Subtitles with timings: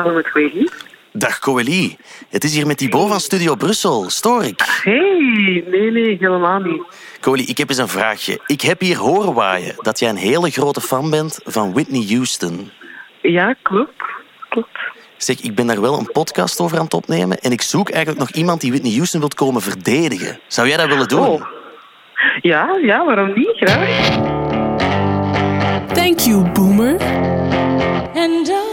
[0.00, 0.68] hallo met Coeli.
[1.12, 1.96] Dag Coeli.
[2.28, 4.10] Het is hier met Thibaut van Studio Brussel.
[4.10, 4.80] Stoor ik?
[4.82, 6.82] Hey, nee, nee, helemaal niet.
[7.20, 8.40] Coeli, ik heb eens een vraagje.
[8.46, 12.70] Ik heb hier horen waaien dat jij een hele grote fan bent van Whitney Houston.
[13.22, 14.02] Ja, klopt.
[14.48, 14.78] Klopt.
[15.16, 18.18] Zeg, ik ben daar wel een podcast over aan het opnemen en ik zoek eigenlijk
[18.20, 20.40] nog iemand die Whitney Houston wilt komen verdedigen.
[20.46, 21.26] Zou jij dat willen doen?
[21.26, 21.42] Oh.
[22.40, 23.52] Ja, ja, waarom niet?
[23.56, 24.08] Graag.
[25.92, 26.92] Thank you, boomer.
[28.14, 28.69] And I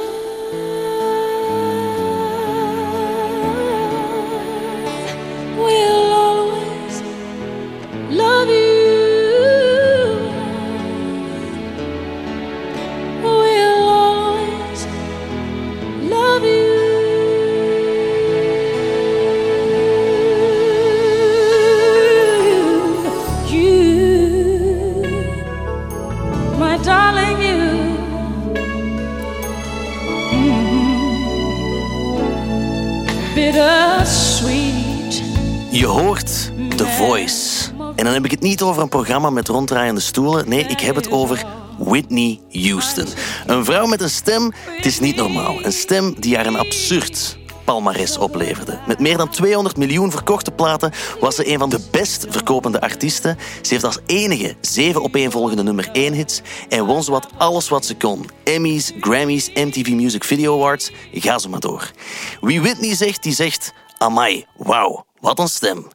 [35.98, 37.70] hoort The Voice.
[37.95, 40.50] En dan heb ik het niet over een programma met ronddraaiende stoelen.
[40.50, 41.45] Nee, ik heb het over
[41.78, 43.08] Whitney Houston.
[43.45, 45.66] Een vrouw met een stem, het is niet normaal.
[45.66, 48.80] Een stem die haar een absurd palmares opleverde.
[48.88, 53.38] Met meer dan 200 miljoen verkochte platen was ze een van de best verkopende artiesten.
[53.62, 57.95] Ze heeft als enige zeven opeenvolgende nummer 1 hits en won zowat alles wat ze
[57.95, 58.25] kon.
[58.44, 61.92] Emmys, Grammys, MTV Music Video Awards, ga zo maar door.
[62.42, 63.73] Wie Whitney zegt, die zegt...
[64.00, 65.87] Amai, wauw, wat een stem.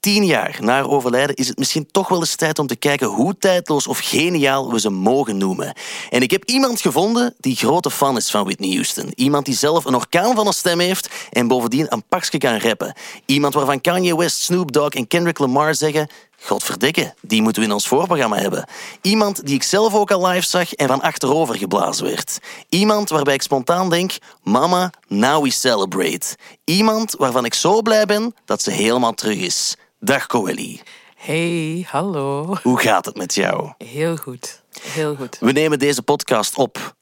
[0.00, 3.06] Tien jaar na haar overlijden is het misschien toch wel eens tijd om te kijken
[3.06, 5.74] hoe tijdloos of geniaal we ze mogen noemen.
[6.10, 9.12] En ik heb iemand gevonden die grote fan is van Whitney Houston.
[9.14, 12.94] Iemand die zelf een orkaan van een stem heeft en bovendien een pakje kan rappen.
[13.26, 16.08] Iemand waarvan Kanye West, Snoop Dogg en Kendrick Lamar zeggen...
[16.46, 18.68] Godverdikke, die moeten we in ons voorprogramma hebben.
[19.00, 22.38] Iemand die ik zelf ook al live zag en van achterover geblazen werd.
[22.68, 26.36] Iemand waarbij ik spontaan denk, mama, now we celebrate.
[26.64, 29.76] Iemand waarvan ik zo blij ben dat ze helemaal terug is.
[30.00, 30.80] Dag Coeli.
[31.16, 32.56] Hey, hallo.
[32.62, 33.72] Hoe gaat het met jou?
[33.78, 34.62] Heel goed.
[34.82, 35.36] Heel goed.
[35.40, 36.94] We nemen deze podcast op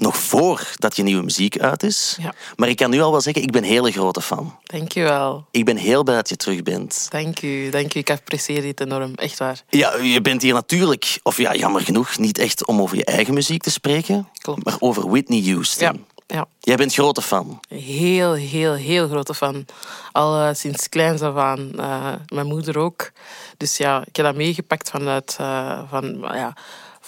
[0.00, 2.16] nog voordat je nieuwe muziek uit is.
[2.20, 2.34] Ja.
[2.56, 4.58] Maar ik kan nu al wel zeggen, ik ben een hele grote fan.
[4.64, 5.46] Dankjewel.
[5.50, 7.06] Ik ben heel blij dat je terug bent.
[7.10, 7.70] Dank u.
[7.70, 7.98] Dank u.
[7.98, 9.14] Ik apprecieer dit enorm.
[9.14, 9.62] Echt waar.
[9.68, 13.34] Ja, je bent hier natuurlijk, of ja, jammer genoeg, niet echt om over je eigen
[13.34, 14.64] muziek te spreken, Klopt.
[14.64, 15.86] maar over Whitney Houston.
[15.86, 16.20] Ja.
[16.34, 16.46] Ja.
[16.60, 17.60] Jij bent grote fan.
[17.68, 19.64] Heel, heel, heel grote fan.
[20.12, 21.72] Al eh, sinds kleins af aan.
[21.76, 23.10] Eh, mijn moeder ook.
[23.56, 26.54] Dus ja, ik heb dat meegepakt vanuit, eh, van, ja,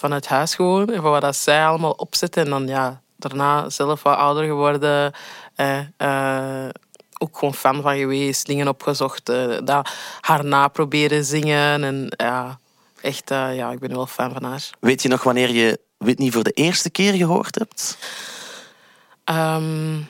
[0.03, 0.89] vanuit huis gewoon.
[0.89, 2.43] En van wat dat zij allemaal opzetten.
[2.43, 5.13] En dan ja, daarna zelf wat ouder geworden.
[5.55, 6.69] Eh, eh,
[7.17, 8.45] ook gewoon fan van geweest.
[8.45, 9.29] Dingen opgezocht.
[9.29, 9.89] eh, dat,
[10.21, 11.83] haar na proberen zingen.
[11.83, 12.59] En ja,
[13.01, 14.69] echt, eh, ja, ik ben wel fan van haar.
[14.79, 17.97] Weet je nog wanneer je Whitney voor de eerste keer gehoord hebt?
[19.23, 20.01] Ehm,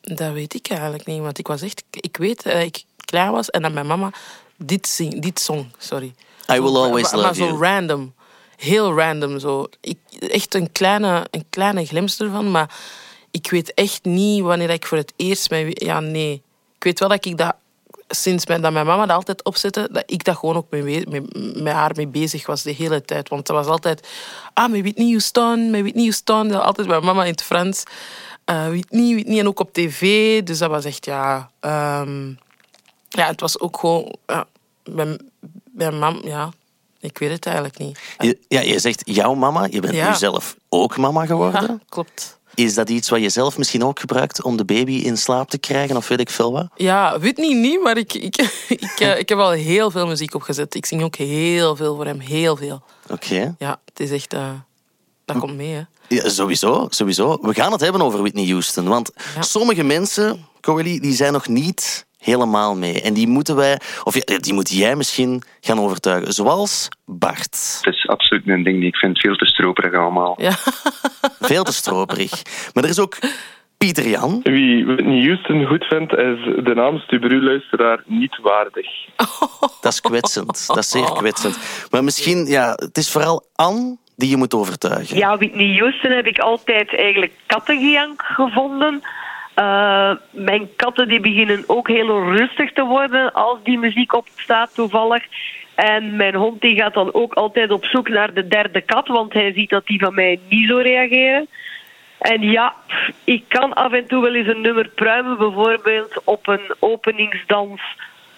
[0.00, 1.82] dat weet ik eigenlijk niet, want ik was echt...
[1.90, 4.10] Ik weet dat ik klein was en dat mijn mama
[4.56, 6.14] dit, zing, dit zong, sorry.
[6.52, 7.50] I will always maar, love maar you.
[7.50, 8.14] zo random.
[8.56, 9.66] Heel random, zo.
[9.80, 12.74] Ik, echt een kleine, een kleine glimp ervan, maar
[13.30, 15.50] ik weet echt niet wanneer ik voor het eerst...
[15.50, 16.42] Mijn, ja, nee.
[16.76, 17.54] Ik weet wel dat ik dat...
[18.08, 21.08] Sinds mijn, dat mijn mama dat altijd opzette, dat ik dat gewoon ook met,
[21.62, 23.28] met haar mee bezig was de hele tijd.
[23.28, 24.08] Want dat was altijd...
[24.52, 26.52] Ah, met Whitney Houston, met Whitney Houston.
[26.52, 27.82] Altijd mijn mama in het Frans.
[28.44, 30.42] Eh Whitney, Whitney en ook op tv.
[30.42, 31.50] Dus dat was echt, ja...
[31.60, 32.28] ehm,
[33.08, 34.16] ja, het was ook gewoon...
[34.26, 34.46] Ja,
[34.84, 35.30] mijn,
[35.72, 36.50] mijn mam, ja...
[37.00, 37.98] Ik weet het eigenlijk niet.
[38.18, 40.08] Je, ja, je zegt jouw mama, je bent Ja.
[40.10, 41.62] nu zelf ook mama geworden.
[41.62, 42.34] Ja, klopt.
[42.54, 45.58] Is dat iets wat je zelf misschien ook gebruikt om de baby in slaap te
[45.58, 46.66] krijgen of weet ik veel wat?
[46.76, 48.36] Ja, Whitney niet, maar ik, ik,
[48.68, 50.74] ik, eh, ik heb al heel veel muziek opgezet.
[50.74, 52.82] Ik zing ook heel veel voor hem, heel veel.
[53.10, 53.54] Oké.
[53.58, 54.32] Ja, het is echt...
[54.32, 54.50] eh,
[55.24, 55.82] dat komt mee, hè.
[56.08, 57.38] Ja, sowieso, sowieso.
[57.42, 58.88] We gaan het hebben over Whitney Houston.
[58.88, 59.42] Want Ja.
[59.42, 63.02] sommige mensen, Coralie, die zijn nog niet helemaal mee.
[63.02, 66.32] En die moeten wij, of ja, die moet jij misschien gaan overtuigen.
[66.32, 67.78] Zoals Bart.
[67.82, 70.34] Het is absoluut een ding die ik vind veel te stroperig allemaal.
[70.40, 70.52] Ja.
[71.40, 72.32] Veel te stroperig.
[72.74, 73.18] Maar er is ook
[73.78, 74.40] Pieter Jan.
[74.42, 78.86] Wie Whitney Houston goed vindt, is de naam Stubru-luisteraar niet waardig.
[79.80, 80.66] Dat is kwetsend.
[80.66, 81.58] Dat is zeer kwetsend.
[81.90, 85.16] Maar misschien, ja, het is vooral Anne die je moet overtuigen.
[85.16, 89.02] Ja, Whitney Houston heb ik altijd eigenlijk kattengejank gevonden.
[89.56, 95.24] Eh, mijn katten die beginnen ook heel rustig te worden als die muziek opstaat toevallig.
[95.74, 99.32] En mijn hond die gaat dan ook altijd op zoek naar de derde kat, want
[99.32, 101.48] hij ziet dat die van mij niet zo reageren.
[102.18, 102.74] En ja,
[103.24, 107.82] ik kan af en toe wel eens een nummer pruimen, bijvoorbeeld op een openingsdans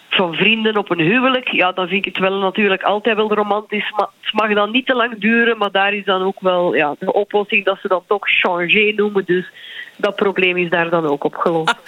[0.08, 3.92] van vrienden op een huwelijk, ja, dan vind ik het wel natuurlijk altijd wel romantisch.
[3.96, 6.94] Maar het mag dan niet te lang duren, maar daar is dan ook wel ja,
[6.98, 9.24] de oplossing dat ze dan toch changer noemen.
[9.24, 9.50] Dus
[9.96, 11.74] dat probleem is daar dan ook opgelost.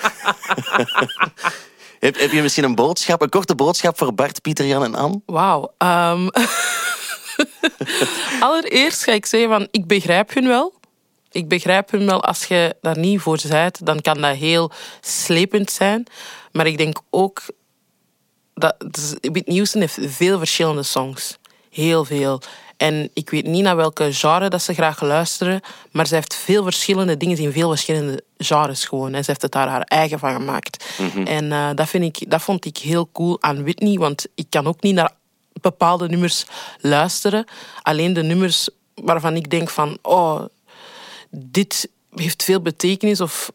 [2.00, 5.20] Heb, heb je misschien een boodschap, een korte boodschap voor Bart, Pieter, Jan en Anne?
[5.26, 5.72] Wauw.
[5.78, 6.28] ehm.
[8.40, 10.74] Allereerst ga ik zeggen van, ik begrijp hun wel.
[11.30, 14.70] Ik begrijp hun wel, als je daar niet voor bent, dan kan dat heel
[15.00, 16.06] slepend zijn.
[16.52, 17.42] Maar ik denk ook
[18.60, 21.38] dat dus Whitney Houston heeft veel verschillende songs.
[21.70, 22.40] Heel veel.
[22.76, 25.60] En ik weet niet naar welke genre dat ze graag luisteren,
[25.90, 29.14] maar ze heeft veel verschillende dingen in veel verschillende genres gewoon.
[29.14, 30.84] En ze heeft het daar haar eigen van gemaakt.
[31.24, 34.66] En eh, dat, vind ik, dat vond ik heel cool aan Whitney, want ik kan
[34.66, 35.12] ook niet naar
[35.60, 36.44] bepaalde nummers
[36.78, 37.44] luisteren.
[37.82, 40.44] Alleen de nummers waarvan ik denk van, oh,
[41.30, 43.20] dit heeft veel betekenis.
[43.20, 43.52] Of,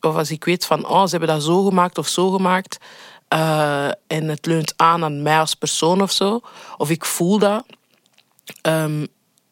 [0.00, 2.78] of als ik weet van, oh, ze hebben dat zo gemaakt of zo gemaakt.
[3.28, 6.40] Eh, en het leunt aan aan mij als persoon of zo.
[6.76, 7.66] Of ik voel dat.
[8.62, 9.06] ehm,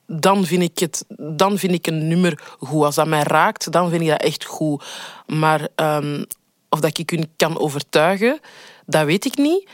[0.06, 2.84] dan vind, ik het, dan vind ik een nummer goed.
[2.84, 4.84] Als dat mij raakt, dan vind ik dat echt goed.
[5.26, 6.25] Maar ehm,
[6.69, 8.40] of dat ik u kan overtuigen,
[8.87, 9.69] dat weet ik niet.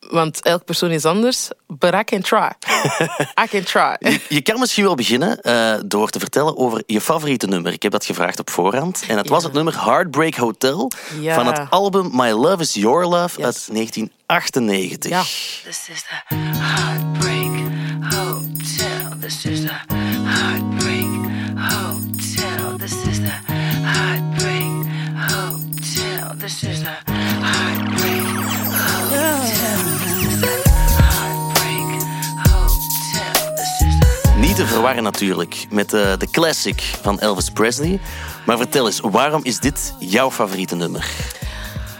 [0.00, 1.50] Want elke persoon is anders.
[1.66, 2.50] But I can try.
[3.44, 4.20] I can try.
[4.28, 7.72] Je kan misschien wel beginnen eh, door te vertellen over je favoriete nummer.
[7.72, 9.04] Ik heb dat gevraagd op voorhand.
[9.08, 10.90] En dat was het nummer Heartbreak Hotel
[11.20, 11.34] Ja.
[11.34, 15.10] van het album My Love Is Your Love uit 1998.
[15.10, 15.22] Ja.
[15.64, 17.70] This is the Heartbreak
[18.00, 19.18] Hotel.
[19.20, 19.94] This is the
[20.24, 21.06] Heartbreak
[21.56, 22.76] Hotel.
[22.78, 23.52] This is the
[23.82, 24.86] Heartbreak
[25.30, 26.36] Hotel.
[26.38, 27.12] This is the
[27.42, 27.95] Heartbreak
[34.56, 38.00] Niet te verwarren natuurlijk met eh, de classic van Elvis Presley.
[38.46, 41.10] Maar vertel eens, waarom is dit jouw favoriete nummer?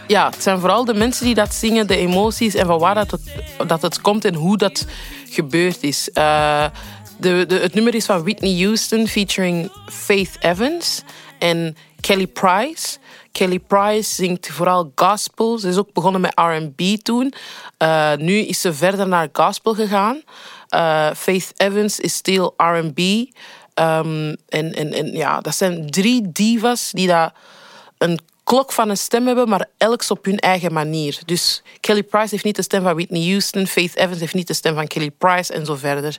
[0.07, 3.11] Ja, het zijn vooral de mensen die dat zingen, de emoties en van waar dat
[3.11, 3.21] het,
[3.67, 4.85] dat het komt en hoe dat
[5.29, 6.11] gebeurd is.
[6.11, 6.65] Eh,
[7.17, 11.03] de, de, het nummer is van Whitney Houston featuring Faith Evans
[11.39, 12.97] en Kelly Price.
[13.31, 15.57] Kelly Price zingt vooral gospel.
[15.57, 17.33] Ze is ook begonnen met R&B toen.
[17.77, 20.21] Eh, nu is ze verder naar gospel gegaan.
[20.69, 22.99] Eh, Faith Evans is still R&B.
[23.73, 27.33] Ehm, en, en, en ja, dat zijn drie divas die dat
[27.97, 31.19] een klok van een stem hebben, maar elks op hun eigen manier.
[31.25, 34.53] Dus Kelly Price heeft niet de stem van Whitney Houston, Faith Evans heeft niet de
[34.53, 36.17] stem van Kelly Price en zo verder.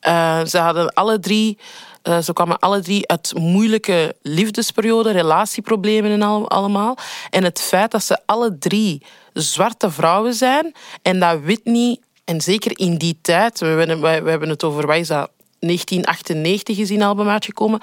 [0.00, 1.58] Eh, ze hadden alle drie,
[2.02, 6.96] eh, ze kwamen alle drie uit moeilijke liefdesperioden, relatieproblemen en al, allemaal.
[7.30, 9.02] En het feit dat ze alle drie
[9.32, 14.48] zwarte vrouwen zijn en dat Whitney, en zeker in die tijd, we hebben, we hebben
[14.48, 17.80] het over, wat is dat, 1998 is die album uitgekomen.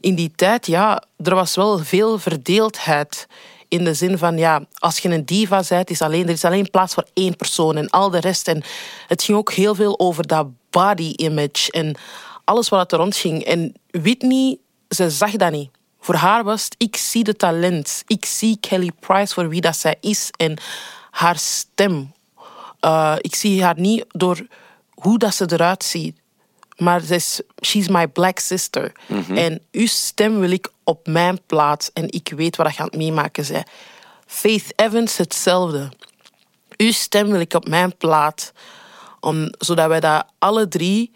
[0.00, 3.26] In die tijd, ja, er was wel veel verdeeldheid.
[3.68, 6.70] In de zin van, ja, als je een diva bent, is alleen, er is alleen
[6.70, 8.48] plaats voor één persoon en al de rest.
[8.48, 8.62] En
[9.06, 11.96] het ging ook heel veel over dat body image en
[12.44, 13.44] alles wat er rond ging.
[13.44, 14.58] En Whitney,
[14.88, 15.70] ze zag dat niet.
[16.00, 18.02] Voor haar was het, ik zie de talent.
[18.06, 20.56] Ik zie Kelly Price voor wie dat zij is en
[21.10, 22.12] haar stem.
[22.84, 24.46] Uh, ik zie haar niet door
[24.90, 26.16] hoe dat ze eruit ziet.
[26.76, 28.92] Maar ze is, she's my black sister.
[29.28, 31.90] En uw stem wil ik op mijn plaats.
[31.92, 33.68] En ik weet wat aan het meemaken bent.
[34.26, 35.88] Faith Evans hetzelfde.
[36.76, 38.52] Uw stem wil ik op mijn plaat.
[39.20, 41.12] Om, zodat wij dat alle drie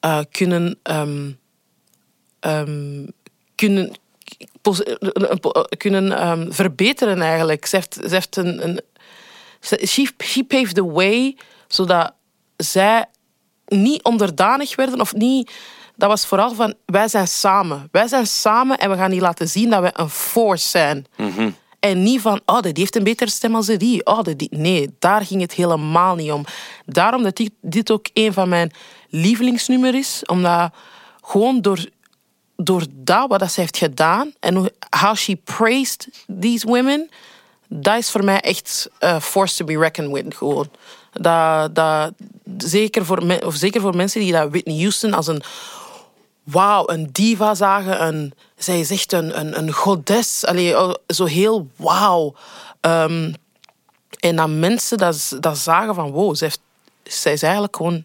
[0.00, 1.30] eh, kunnen, ehm,
[2.40, 3.06] ehm,
[3.54, 3.92] kunnen,
[4.62, 7.66] eh, eh, eh, kunnen ehm, verbeteren eigenlijk.
[7.66, 8.68] Ze heeft, ze heeft een...
[8.68, 8.80] een
[9.62, 11.36] she, she paved the way,
[11.68, 12.12] zodat
[12.56, 13.04] zij
[13.66, 15.52] niet onderdanig werden of niet.
[15.96, 17.88] Dat was vooral van wij zijn samen.
[17.90, 21.06] Wij zijn samen en we gaan die laten zien dat wij een force zijn.
[21.80, 24.06] En niet van, oh, die heeft een betere stem als die.
[24.06, 24.48] Oh, die.
[24.50, 26.44] Nee, daar ging het helemaal niet om.
[26.86, 28.70] Daarom dat dit, ook een van mijn
[29.08, 30.22] lievelingsnummers is.
[30.26, 30.72] Omdat
[31.20, 31.88] gewoon door,
[32.56, 36.08] door dat wat dat ze heeft gedaan en how she praised
[36.40, 37.10] these women,
[37.80, 40.34] dat is voor mij echt eh force to be reckoned with.
[40.34, 40.70] Gewoon.
[41.12, 42.12] Dat, dat,
[42.58, 45.42] zeker, voor me- of zeker voor mensen die dat Whitney Houston als een
[46.42, 48.06] wauw, een diva zagen.
[48.06, 50.44] Een, zij is echt een, een, een godes.
[50.44, 52.34] Allee, oh, zo heel wauw.
[52.80, 53.32] Ehm,
[54.20, 56.60] en dat mensen dat, dat zagen van wow, zij, heeft,
[57.02, 58.04] zij is eigenlijk gewoon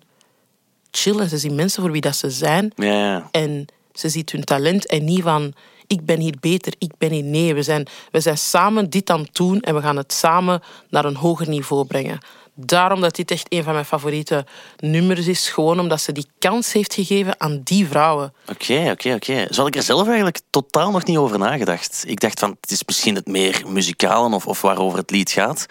[0.91, 1.29] chillen.
[1.29, 2.71] Ze zien mensen voor wie dat ze zijn.
[2.75, 3.27] Ja, ja.
[3.31, 5.53] En Ze ziet hun talent en niet van
[5.88, 7.24] ik ben hier beter, ik ben hier.
[7.24, 10.62] Nee, we zijn, we zijn samen dit aan het doen en we gaan het samen
[10.89, 12.20] naar een hoger niveau brengen.
[12.60, 14.46] Daarom dat dit echt een van mijn favoriete
[14.79, 15.50] nummers is.
[15.50, 18.34] Gewoon omdat ze die kans heeft gegeven aan die vrouwen.
[18.50, 19.48] Oké, oké, oké.
[19.50, 22.03] Zo had ik er zelf eigenlijk totaal nog niet over nagedacht.
[22.08, 25.65] Ik dacht van, het is misschien het meer muzikale of, of waarover het lied gaat.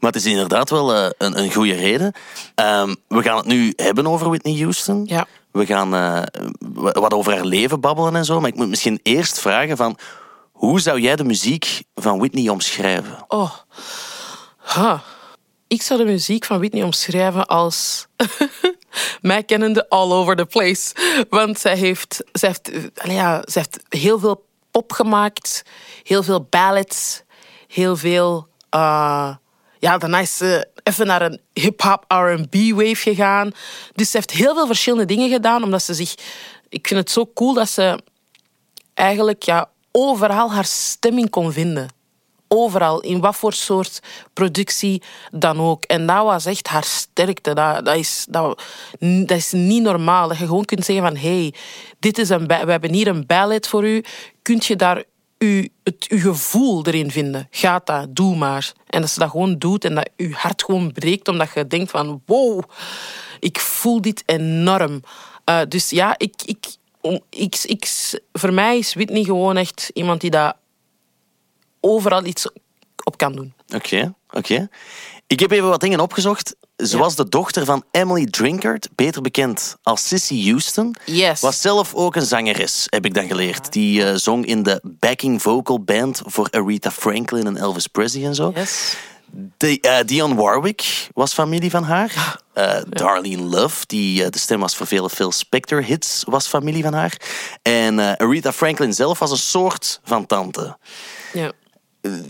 [0.00, 2.12] Maar het is inderdaad wel eh, een, een goede reden.
[2.54, 5.02] Ehm, we gaan het nu hebben over Whitney Houston.
[5.04, 5.26] Ja.
[5.52, 6.22] We gaan eh,
[6.92, 8.40] wat over haar leven babbelen en zo.
[8.40, 9.98] Maar ik moet misschien eerst vragen van...
[10.52, 13.24] Hoe zou jij de muziek van Whitney omschrijven?
[13.28, 13.54] Oh.
[15.66, 18.06] Ik zou de muziek van Whitney omschrijven als...
[19.20, 20.94] mij kennende all over the place.
[21.30, 25.62] Want zij heeft, zij heeft, eh, ja, zij heeft heel veel pop gemaakt.
[26.02, 27.22] Heel veel ballads.
[27.68, 28.48] Heel veel...
[28.70, 29.34] eh,
[29.78, 33.50] ja, daarna is ze even naar een hip-hop R&B-wave gegaan.
[33.94, 36.14] Dus ze heeft heel veel verschillende dingen gedaan, omdat ze zich...
[36.68, 38.02] Ik vind het zo cool dat ze
[38.94, 41.88] eigenlijk ja, overal haar stemming kon vinden.
[42.48, 44.00] Overal, in wat voor soort
[44.32, 45.84] productie dan ook.
[45.84, 47.54] En dat was echt haar sterkte.
[47.54, 48.62] Dat, dat, is, dat,
[48.98, 50.28] dat is niet normaal.
[50.28, 51.16] Dat je gewoon kunt zeggen van...
[51.16, 51.54] hey,
[51.98, 54.04] dit is een, we hebben hier een ballad voor u.
[54.42, 55.04] Kunt je daar
[55.38, 57.48] u, het, uw gevoel erin vinden?
[57.50, 58.72] Gaat dat, doe maar.
[58.86, 61.90] En dat ze dat gewoon doet en dat je hart gewoon breekt omdat je denkt
[61.90, 62.22] van...
[62.26, 62.62] Wow,
[63.40, 65.02] ik voel dit enorm.
[65.44, 66.66] Eh, dus ja, ik, ik,
[67.30, 67.86] ik, ik,
[68.32, 70.56] voor mij is Whitney gewoon echt iemand die dat
[71.80, 72.50] overal iets
[73.04, 73.52] op kan doen.
[73.74, 74.68] Oké, oké.
[75.26, 76.56] Ik heb even wat dingen opgezocht.
[76.84, 80.96] Ze was de dochter van Emily Drinkard, beter bekend als Sissy Houston.
[81.04, 81.40] Yes.
[81.40, 83.72] Was zelf ook een zangeres, heb ik dan geleerd.
[83.72, 88.34] Die eh, zong in de backing vocal band voor Aretha Franklin en Elvis Presley en
[88.34, 88.52] zo.
[88.54, 88.96] Yes.
[89.56, 92.40] De, eh, Dionne Warwick was familie van haar.
[92.52, 96.92] Eh, Darlene Love, die de stem was voor vele Phil Spector hits, was familie van
[96.94, 97.20] haar.
[97.62, 100.76] En Aretha Franklin zelf was een soort van tante.
[101.32, 101.52] Ja.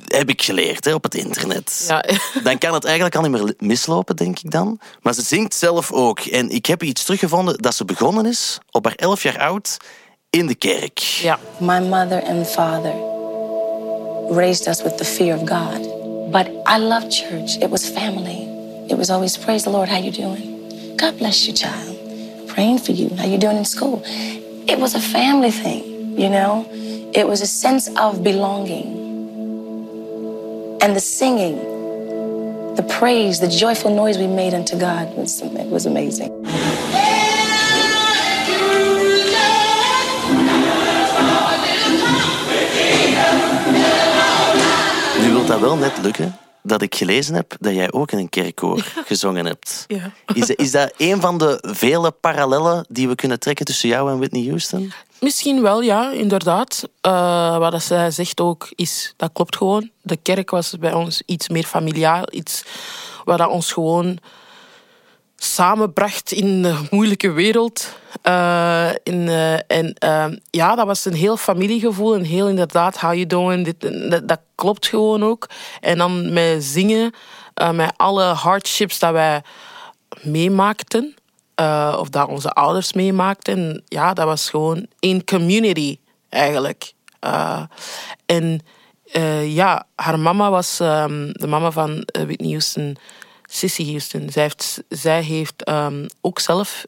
[0.06, 1.84] Heb ik geleerd hè, op het internet.
[1.88, 2.04] Ja.
[2.44, 4.80] Dan kan het eigenlijk al niet meer mislopen, denk ik dan.
[5.02, 6.20] Maar ze zingt zelf ook.
[6.20, 9.76] En ik heb iets teruggevonden dat ze begonnen is, op haar elf jaar oud,
[10.30, 10.98] in de kerk.
[10.98, 11.38] ja.
[11.58, 12.94] My mother and father
[14.30, 15.96] raised us with the fear of God.
[16.30, 17.56] But I loved church.
[17.56, 18.46] It was family.
[18.88, 19.88] It was always praise the Lord.
[19.88, 20.96] How you doing?
[20.96, 21.96] God bless you, child.
[22.46, 23.08] Praying for you.
[23.16, 24.02] How you doing in school?
[24.66, 25.82] It was a family thing,
[26.18, 26.66] you know.
[27.14, 29.07] It was a sense of belonging.
[30.80, 31.56] And the singing,
[32.76, 36.30] the praise, the joyful noise we made unto God was, it was amazing.
[45.20, 48.28] Nu wil dat wel net lukken dat ik gelezen heb dat jij ook in een
[48.28, 49.84] kerkkoor gezongen hebt.
[49.86, 50.12] Ja.
[50.34, 54.18] Is, is dat een van de vele parallellen die we kunnen trekken tussen jou en
[54.18, 54.92] Whitney Houston?
[55.20, 56.88] Misschien wel, ja, inderdaad.
[57.00, 59.90] Eh, wat zij zegt ook, is, dat klopt gewoon.
[60.02, 62.24] De kerk was bij ons iets meer familiaal.
[62.30, 62.64] Iets
[63.24, 64.18] wat ons gewoon
[65.36, 67.92] samenbracht in de moeilijke wereld.
[68.22, 69.96] Eh, in, eh, en
[70.50, 72.14] ja, dat was een heel familiegevoel.
[72.14, 73.64] En heel inderdaad, how you doing?
[73.64, 75.46] Dit, dat, dat klopt gewoon ook.
[75.80, 77.14] En dan met zingen,
[77.72, 79.42] met alle hardships dat wij
[80.22, 81.17] meemaakten.
[81.58, 83.82] Eh, of dat onze ouders meemaakten.
[83.84, 85.98] Ja, dat was gewoon één community
[86.28, 86.92] eigenlijk.
[87.20, 87.62] Eh,
[88.26, 88.60] en
[89.12, 92.96] eh, ja, haar mama was ehm, de mama van Whitney Houston,
[93.44, 94.30] Sissy Houston.
[94.30, 96.86] Zij heeft, zij heeft ehm, ook zelf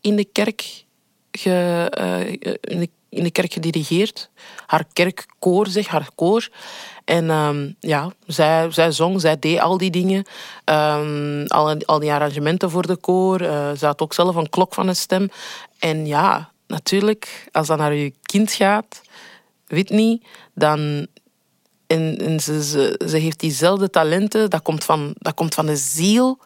[0.00, 0.84] in de kerk
[1.32, 4.30] ge, in de kerk gedirigeerd.
[4.66, 6.48] Haar kerkkoor, zeg, haar koor.
[7.08, 10.24] En ehm, ja, zij, zij zong, zij deed al die dingen.
[10.64, 13.40] Ehm, al, al die arrangementen voor de koor.
[13.40, 15.30] Eh, ze had ook zelf een klok van een stem.
[15.78, 19.00] En ja, natuurlijk, als dat naar je kind gaat,
[19.66, 20.20] Whitney,
[20.54, 21.06] dan...
[21.86, 24.50] En, en ze, ze, ze heeft diezelfde talenten.
[24.50, 26.38] Dat komt van, dat komt van de ziel.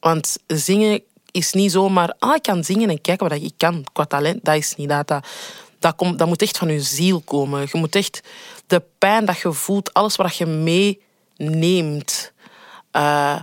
[0.00, 2.14] Want zingen is niet zomaar...
[2.18, 4.44] Ah, ik kan zingen en kijken wat ik kan qua talent.
[4.44, 5.08] Dat is niet dat.
[5.08, 5.26] Dat,
[5.78, 7.60] dat, komt, dat moet echt van je ziel komen.
[7.72, 8.20] Je moet echt
[8.72, 12.32] de pijn dat je voelt, alles wat je meeneemt.
[12.90, 13.40] eh,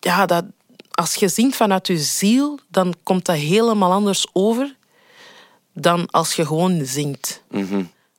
[0.00, 0.44] ja, dat,
[0.90, 4.76] als je zingt vanuit je ziel, dan komt dat helemaal anders over
[5.74, 7.42] dan als je gewoon zingt.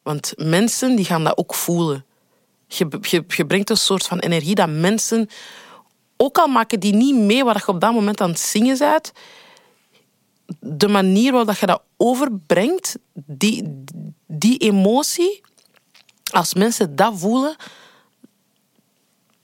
[0.04, 2.06] Want mensen die gaan dat ook voelen.
[2.68, 5.30] Je, je, je brengt een soort van energie dat mensen,
[6.18, 9.12] ook al maken die niet mee wat je op dat moment aan het zingen bent,
[10.60, 13.84] de manier waarop je dat overbrengt, die,
[14.28, 15.42] die emotie,
[16.32, 17.56] als mensen dat voelen,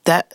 [0.01, 0.25] that,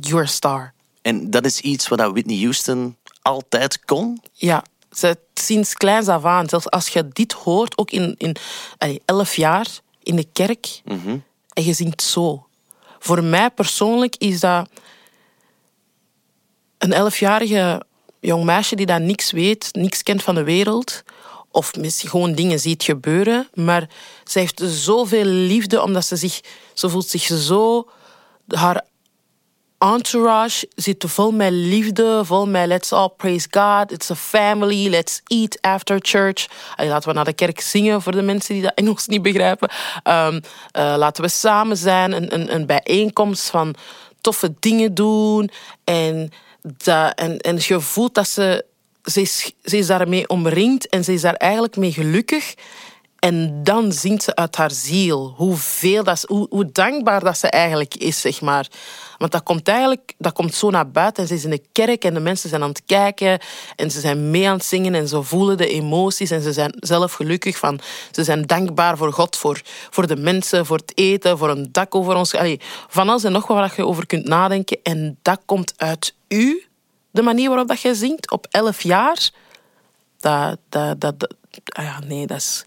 [0.00, 0.72] you're a star.
[1.02, 4.22] En dat is iets wat Whitney Houston altijd kon.
[4.32, 6.48] Ja, Ze, sinds kleins af aan.
[6.48, 8.36] Zelfs als je dit hoort, ook in, in
[8.78, 9.66] allee, elf jaar
[10.02, 10.82] in de kerk,
[11.52, 12.46] en je zingt zo.
[12.98, 14.68] Voor mij persoonlijk is dat
[16.78, 17.82] een elfjarige
[18.26, 21.02] jong meisje die dat niks weet, niks kent van de wereld,
[21.50, 23.88] of misschien gewoon dingen ziet gebeuren, maar
[24.24, 26.40] zij heeft zoveel liefde omdat ze zich,
[26.72, 27.88] ze voelt zich zo,
[28.46, 28.84] haar
[29.78, 35.20] entourage zit vol met liefde, vol met let's all praise God, it's a family, let's
[35.26, 36.46] eat after church.
[36.76, 39.70] Laten we naar de kerk zingen voor de mensen die dat Engels niet begrijpen.
[40.02, 40.40] Ehm,
[40.70, 43.74] eh, laten we samen zijn, een, een, een bijeenkomst van
[44.20, 45.50] toffe dingen doen.
[45.84, 46.32] En,
[46.72, 48.64] dat, en, en je voelt dat ze,
[49.02, 52.54] ze is, ze is daarmee omringd en ze is daar eigenlijk mee gelukkig.
[53.18, 57.94] En dan zingt ze uit haar ziel hoeveel dat, hoe, hoe dankbaar dat ze eigenlijk
[57.94, 58.68] is, zeg maar.
[59.18, 61.22] Want dat komt eigenlijk dat komt zo naar buiten.
[61.22, 63.38] En ze is in de kerk en de mensen zijn aan het kijken.
[63.76, 66.30] En ze zijn mee aan het zingen en ze voelen de emoties.
[66.30, 67.80] En ze zijn zelf gelukkig van.
[68.10, 71.94] Ze zijn dankbaar voor God, voor, voor de mensen, voor het eten, voor een dak
[71.94, 72.34] over ons.
[72.88, 74.78] Van alles en nog wat je over kunt nadenken.
[74.82, 76.64] En dat komt uit u,
[77.10, 79.30] de manier waarop dat jij zingt, op elf jaar.
[80.20, 82.64] Dat, dat, dat, dat- ah ja, nee, dat is,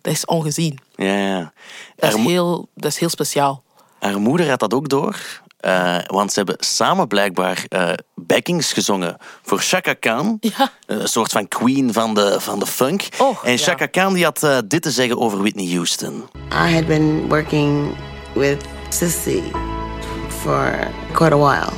[0.00, 0.78] dat is ongezien.
[0.96, 1.52] Ja, ja.
[1.96, 3.62] Dat is heel, dat is heel speciaal.
[3.98, 5.16] haar moeder had dat ook door.
[5.60, 10.36] eh, want ze hebben samen blijkbaar eh, backings gezongen voor Chaka Khan.
[10.56, 10.70] Ja.
[10.86, 13.08] Een soort van queen van de, van de funk.
[13.18, 13.56] Och, en ja.
[13.58, 16.24] Chaka Khan die had eh, dit te zeggen over Whitney Houston.
[16.52, 17.96] I had been working
[18.34, 19.42] with Sissy
[20.28, 21.72] for quite a while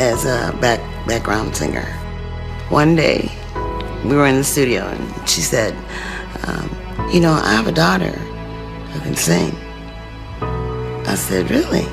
[0.00, 1.86] as a back, background singer.
[2.70, 3.30] One day,
[4.04, 5.72] we were in the studio and she said,
[6.48, 6.68] um,
[7.12, 9.54] You know, I have a daughter who can sing.
[11.06, 11.86] I said, Really?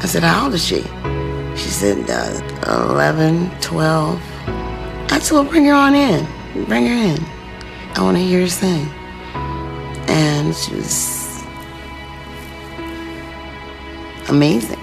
[0.00, 0.82] I said, How old is she?
[1.54, 4.20] She said, uh, 11, 12.
[5.12, 6.26] I said, Well, bring her on in.
[6.66, 7.24] Bring her in.
[7.94, 8.88] I want to hear her sing
[10.10, 11.44] and she was
[14.28, 14.80] amazing.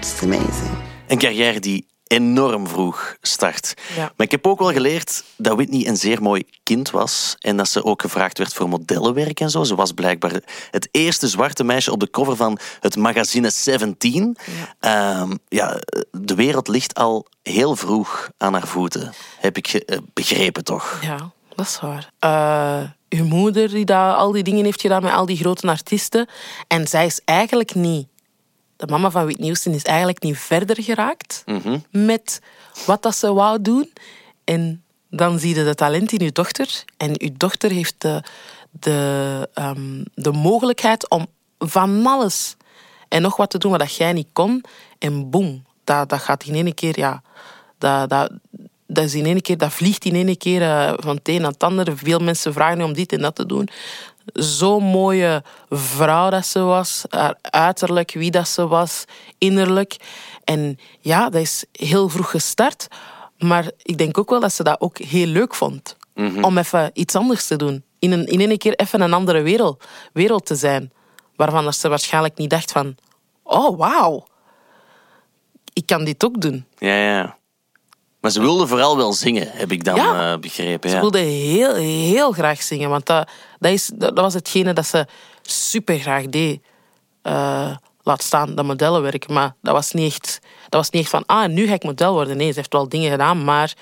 [0.00, 0.87] Just amazing.
[1.08, 3.74] Een carrière die enorm vroeg start.
[3.96, 4.12] Ja.
[4.16, 7.68] Maar ik heb ook wel geleerd dat Whitney een zeer mooi kind was en dat
[7.68, 9.64] ze ook gevraagd werd voor modellenwerk en zo.
[9.64, 14.36] Ze was blijkbaar het eerste zwarte meisje op de cover van het magazine 17.
[14.80, 15.26] Ja.
[15.48, 20.98] ja, de wereld ligt al heel vroeg aan haar voeten, heb ik eh, begrepen toch?
[21.02, 22.10] Ja, dat is waar.
[22.18, 26.28] Eh, uw moeder die dat, al die dingen heeft gedaan met al die grote artiesten.
[26.66, 28.07] En zij is eigenlijk niet...
[28.78, 31.44] De mama van Whitney Houston is eigenlijk niet verder geraakt
[31.90, 32.40] met
[32.86, 33.92] wat dat ze wou doen.
[34.44, 36.84] En dan zie je de talent in uw dochter.
[36.96, 38.22] En uw dochter heeft de,
[38.70, 41.26] de, ehm, de mogelijkheid om
[41.58, 42.56] van alles
[43.08, 44.64] en nog wat te doen wat jij niet kon.
[44.98, 46.98] En boem, dat, dat gaat in één keer...
[46.98, 47.22] Ja,
[47.78, 48.30] dat, dat,
[48.86, 51.50] dat, is in één keer, dat vliegt in één keer eh, van het een naar
[51.50, 51.96] het ander.
[51.96, 53.68] Veel mensen vragen nu om dit en dat te doen.
[54.32, 57.04] Zo'n mooie vrouw dat ze was.
[57.08, 59.04] Haar uiterlijk, wie dat ze was,
[59.38, 59.96] innerlijk.
[60.44, 62.88] En ja, dat is heel vroeg gestart.
[63.38, 65.96] Maar ik denk ook wel dat ze dat ook heel leuk vond.
[66.40, 67.84] Om even iets anders te doen.
[67.98, 70.92] In, een, in één keer even een andere wereld, wereld te zijn.
[71.36, 72.96] Waarvan ze waarschijnlijk niet dacht van...
[73.42, 74.26] Oh, wauw.
[75.72, 76.64] Ik kan dit ook doen.
[76.78, 77.37] Ja, ja.
[78.20, 80.32] Maar ze wilde vooral wel zingen, heb ik dan Ja.
[80.32, 80.88] eh, begrepen.
[80.90, 81.00] Ze Ja.
[81.00, 82.90] wilde heel, heel graag zingen.
[82.90, 85.06] Want dat, dat, is, dat, was hetgene dat ze
[85.42, 86.60] super graag deed.
[87.22, 89.28] Eh, laat staan dat modellenwerk.
[89.28, 92.12] Maar dat was, niet echt, dat was niet echt van, ah, nu ga ik model
[92.12, 92.36] worden.
[92.36, 93.74] Nee, ze heeft wel dingen gedaan, maar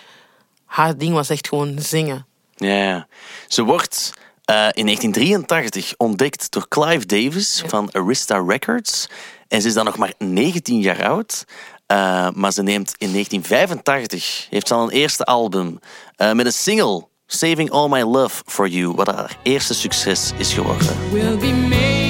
[0.65, 2.27] haar ding was echt gewoon zingen.
[2.55, 3.07] Ja, ja.
[3.49, 4.13] Ze wordt
[4.45, 9.09] eh, in 1983 ontdekt door Clive Davis van Arista Records.
[9.49, 11.45] En ze is dan nog maar 19 jaar oud.
[11.87, 15.79] Eh, maar ze neemt in 1985, heeft al een eerste album
[16.17, 20.53] eh, met een single, Saving All My Love For You, wat haar eerste succes is
[20.53, 20.97] geworden.
[21.13, 22.06] Be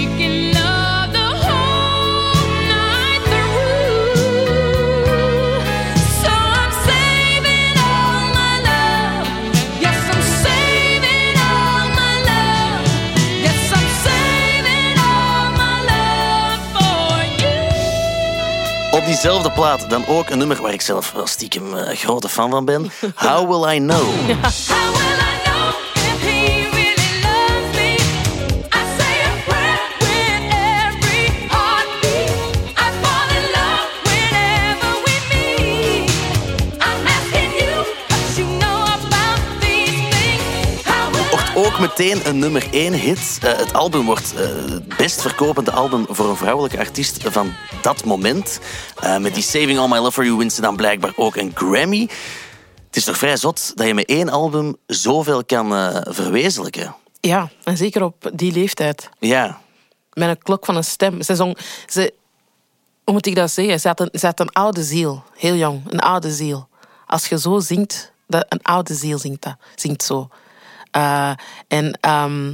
[19.27, 22.65] diezelfde plaat dan ook een nummer waar ik zelf wel stiekem eh, grote fan van
[22.65, 22.91] ben.
[23.15, 24.03] How Will I Know?
[24.69, 25.26] How will I
[41.77, 43.39] ook meteen een nummer 1 hit.
[43.43, 48.05] Eh, het album wordt eh, het best verkopende album voor een vrouwelijke artiest van dat
[48.05, 48.61] moment.
[49.01, 51.53] Eh, met die Saving All My Love For You wint ze dan blijkbaar ook een
[51.55, 52.09] Grammy.
[52.87, 55.71] Het is toch vrij zot dat je met één album zoveel kan
[56.09, 56.95] verwezenlijken.
[57.21, 59.09] Ja, en zeker op die leeftijd.
[59.19, 59.61] Ja,
[60.13, 61.23] Met een klok van een stem.
[61.23, 61.59] Ze zong...
[61.87, 62.15] Ze,
[63.05, 63.81] hoe moet ik dat zeggen?
[63.81, 65.23] Ze had, een, ze had een oude ziel.
[65.37, 65.83] Heel jong.
[65.93, 66.69] Een oude ziel.
[67.07, 68.13] Als je zo zingt...
[68.27, 69.57] Dat, een oude ziel zingt dat.
[69.75, 70.29] Zingt zo.
[70.97, 71.33] Eh,
[71.69, 71.99] en...
[72.01, 72.53] ehm,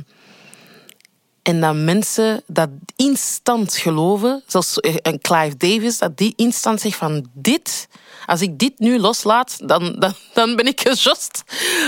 [1.43, 7.27] en dat mensen dat instant geloven, zoals een Clive Davis, dat die instant zegt van
[7.33, 7.89] dit,
[8.27, 11.43] als ik dit nu loslaat, dan, dan, dan ben ik gejost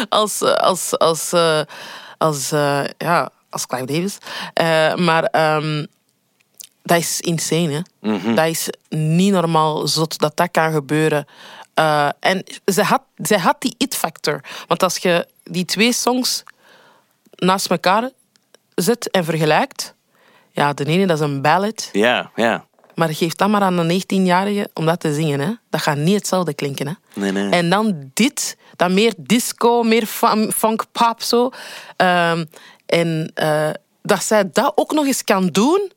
[0.09, 1.61] als, eh, als, als, eh,
[2.19, 4.19] als, eh, ja, als Clive Davis.
[4.53, 5.87] Eh, maar ehm,
[6.83, 8.35] dat is insane, hè.
[8.35, 11.27] Dat is niet normaal zot dat dat kan gebeuren.
[11.75, 14.41] Eh, en ze had, zij had die it-factor.
[14.67, 16.43] Want als je die twee songs
[17.37, 18.11] naast elkaar
[18.75, 19.95] zet en vergelijkt...
[20.51, 21.89] Ja, de ene dat is een ballad.
[21.93, 22.65] ja, ja.
[22.95, 25.41] Maar geef dat maar aan een 19-jarige om dat te zingen.
[25.41, 25.53] Hè.
[25.71, 26.87] Dat gaat niet hetzelfde klinken.
[26.87, 26.93] Hè.
[27.21, 27.51] Nee, nee.
[27.51, 31.51] En dan dit, dan meer disco, meer fun- funk pop zo.
[31.97, 32.45] Ehm,
[32.87, 33.71] en eh,
[34.03, 35.93] dat zij dat ook nog eens kan doen.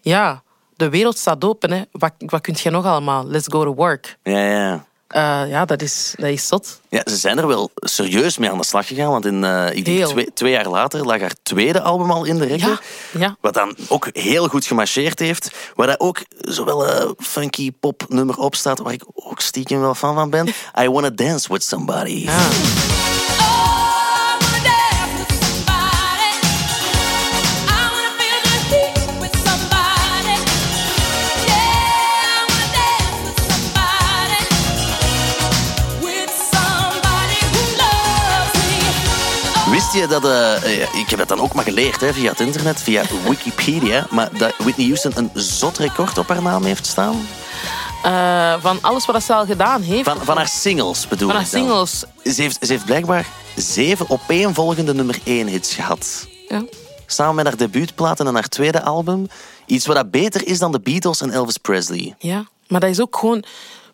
[0.00, 0.42] Ja,
[0.76, 1.70] de wereld staat open.
[1.70, 1.82] Hè.
[1.92, 3.26] Wat, wat kun je nog allemaal?
[3.26, 4.16] Let's go to work.
[4.22, 4.84] Ja, ja.
[5.06, 6.80] Eh, ja, dat is, dat is zot.
[6.88, 9.10] Ja, ze zijn er wel serieus mee aan de slag gegaan.
[9.10, 12.38] Want in, eh, ik denk twee, twee jaar later lag haar tweede album al in
[12.38, 12.68] de rekken.
[12.68, 12.80] Ja,
[13.18, 13.36] ja.
[13.40, 15.50] Wat dan ook heel goed gemarcheerd heeft.
[15.74, 18.78] Waar dat ook zowel een funky pop nummer op staat.
[18.78, 20.46] Waar ik ook stiekem wel fan van ben.
[20.82, 22.24] I Wanna Dance With Somebody.
[22.24, 22.48] Ja.
[39.94, 40.24] Je dat...
[40.24, 44.06] eh, eh, ik heb dat dan ook maar geleerd hè, via het internet, via Wikipedia.
[44.10, 47.26] Maar dat Whitney Houston een zot record op haar naam heeft staan.
[48.02, 50.04] Eh, van alles wat ze al gedaan heeft.
[50.04, 51.60] Van, van haar singles bedoel Van haar ik dan.
[51.60, 52.04] singles.
[52.34, 53.26] Ze heeft, ze heeft blijkbaar
[53.56, 56.26] zeven opeenvolgende nummer één hits gehad.
[56.48, 56.64] Ja.
[57.06, 59.26] Samen met haar debuutplaat en haar tweede album.
[59.66, 62.14] Iets wat beter is dan de Beatles en Elvis Presley.
[62.18, 63.44] Ja, maar dat is ook gewoon...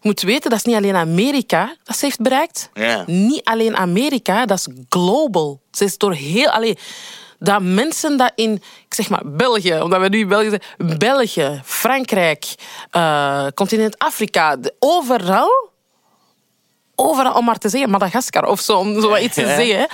[0.00, 2.70] Je moet weten, dat is niet alleen Amerika dat ze heeft bereikt.
[3.06, 5.60] Niet alleen Amerika, dat is global.
[5.70, 6.48] Ze is door heel...
[6.48, 6.78] Allee,
[7.38, 8.52] dat mensen dat in,
[8.86, 12.54] ik zeg maar België, omdat we nu in België zijn, België, Frankrijk,
[12.90, 15.70] eh, continent Afrika, overal,
[16.94, 19.88] overal om maar te zeggen, Madagaskar of zo, om zo wat iets te zeggen.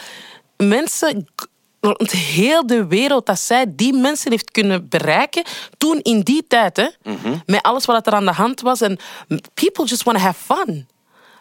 [0.56, 1.28] Mensen
[1.80, 5.44] rond heel de wereld, dat zij die mensen heeft kunnen bereiken,
[5.78, 6.88] toen in die tijd, hè,
[7.46, 8.80] met alles wat er aan de hand was.
[8.80, 8.98] En
[9.54, 10.88] people just want to have fun.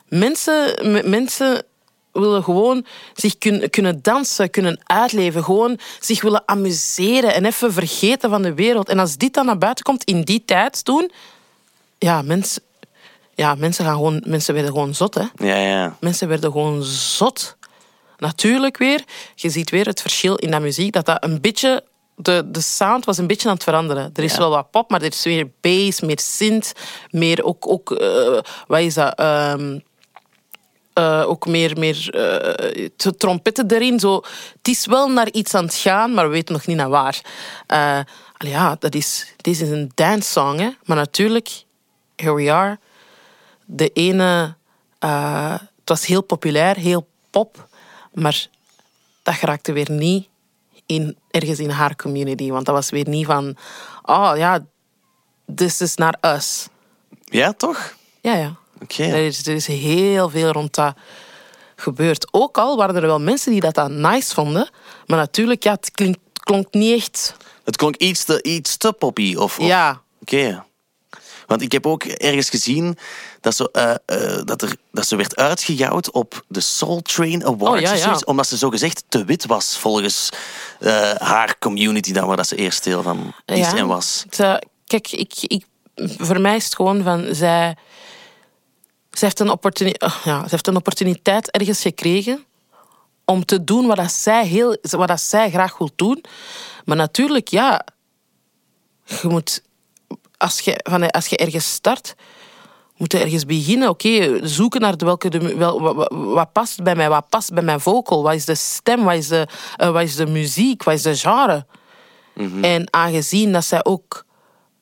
[0.07, 0.75] Mensen,
[1.09, 1.63] mensen
[2.11, 5.43] willen gewoon zich kun, kunnen dansen, kunnen uitleven.
[5.43, 8.89] Gewoon zich willen amuseren en even vergeten van de wereld.
[8.89, 11.11] En als dit dan naar buiten komt in die tijd toen...
[11.97, 12.61] Ja, mensen,
[13.35, 15.23] ja, mensen, gaan gewoon, mensen werden gewoon zot, hè.
[15.35, 15.97] Ja, ja.
[15.99, 17.54] Mensen werden gewoon zot.
[18.25, 19.03] Natuurlijk weer,
[19.35, 21.83] je ziet weer het verschil in dat muziek, dat dat een beetje...
[22.17, 24.09] De, de sound was een beetje aan het veranderen.
[24.13, 24.37] Er is Ja.
[24.37, 26.71] wel wat pop, maar er is weer bass, meer synth,
[27.09, 27.67] meer ook...
[27.67, 29.13] ook eh, wat is dat?
[29.17, 29.79] Ehm,
[30.93, 33.99] eh, ook meer, meer eh, trompetten erin.
[33.99, 34.15] Zo.
[34.57, 37.21] Het is wel naar iets aan het gaan, maar we weten nog niet naar waar.
[38.37, 40.69] Allee, ja, dat is, dit is een dance song, hè.
[40.83, 41.63] Maar natuurlijk,
[42.15, 42.79] here we are.
[43.65, 44.55] De ene...
[44.99, 47.67] het was heel populair, heel pop.
[48.15, 48.47] Maar
[49.23, 50.27] dat geraakte weer niet
[50.85, 52.49] in, ergens in haar community.
[52.49, 53.55] Want dat was weer niet van...
[54.03, 54.65] Oh ja,
[55.55, 56.67] this is not us.
[57.23, 57.95] Ja, toch?
[58.21, 58.55] Ja, ja.
[58.81, 59.03] Oké.
[59.03, 60.95] Er, is, er is heel veel rond dat
[61.75, 62.27] gebeurd.
[62.33, 64.69] Ook al waren er wel mensen die dat dan nice vonden.
[65.05, 67.35] Maar natuurlijk, ja, het klink- klonk niet echt...
[67.63, 69.35] Het klonk iets te, iets te poppy.
[69.35, 70.01] Of, of- Ja.
[70.21, 70.63] Oké.
[71.45, 72.97] Want ik heb ook ergens gezien
[73.41, 77.75] dat ze, eh, eh, dat er, dat ze werd uitgejouwd op de Soul Train Awards.
[77.75, 78.03] Oh, ja, of ja.
[78.03, 80.29] zoiets, omdat ze zogezegd te wit was volgens
[80.79, 83.75] eh, haar community dan waar dat ze eerst deel van is Ja.
[83.75, 84.25] en was.
[84.29, 87.35] Het, kijk, ik, ik, voor mij is het gewoon van...
[87.35, 87.75] Zij,
[89.11, 92.45] zij, heeft een opportuni- oh, ja, ze heeft een opportuniteit ergens gekregen
[93.25, 96.23] om te doen wat, dat zij, heel, wat dat zij graag wil doen.
[96.85, 97.85] Maar natuurlijk, ja...
[99.05, 99.61] Je moet...
[100.37, 102.15] Als je, van, als je ergens start,
[102.97, 103.89] moet je ergens beginnen.
[103.89, 107.79] Oké, zoeken naar de welke de, wel, wat, past bij mij, wat past bij mijn
[107.79, 111.01] vocal, wat is de stem, wat is de, eh, wat is de muziek, wat is
[111.01, 111.65] de genre.
[112.61, 114.25] En aangezien dat zij ook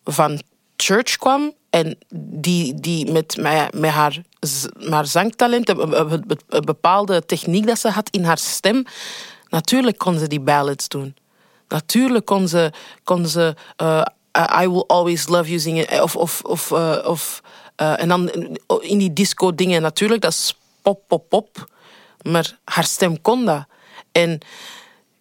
[0.03, 0.41] van
[0.77, 6.65] church kwam en die, die met, met, met haar, z- met haar zangtalent, een, een
[6.65, 8.83] bepaalde techniek dat ze had in haar stem,
[9.49, 11.15] natuurlijk kon ze die ballads doen.
[11.67, 12.71] Natuurlijk kon ze,
[13.03, 14.01] kon ze eh,
[14.61, 16.03] I Will Always Love You zingen.
[16.03, 17.41] Of, of, of, eh, of,
[17.75, 18.29] eh, en dan
[18.81, 21.69] in die disco dingen natuurlijk, dat is pop, pop, pop.
[22.21, 23.65] Maar haar stem kon dat.
[24.11, 24.39] En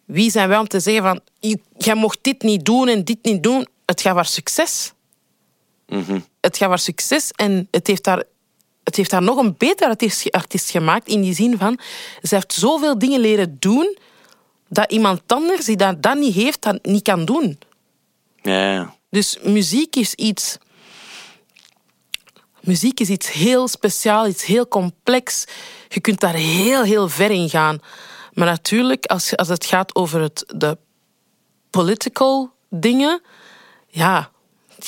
[0.05, 1.19] wie zijn wij om te zeggen van...
[1.39, 3.67] "Je- Jij mocht dit niet doen en dit niet doen.
[3.85, 4.93] Het gaat waar succes.
[6.41, 7.31] Het gaat waar succes.
[7.31, 8.23] En het heeft haar,
[8.83, 11.07] het heeft haar nog een beter artiest, artiest gemaakt.
[11.07, 11.79] In die zin van...
[12.21, 13.97] Ze heeft zoveel dingen leren doen...
[14.69, 17.59] dat iemand anders die dat, dat niet heeft, dat niet kan doen.
[18.41, 18.95] Ja, ja.
[19.13, 20.57] Dus muziek is iets.
[22.61, 25.45] Muziek is iets heel speciaal, iets heel complex.
[25.87, 27.79] Je kunt daar heel, heel ver in gaan.
[28.33, 30.77] Maar natuurlijk, als, als het gaat over het, de
[31.69, 33.21] political dingen,
[33.87, 34.31] ja,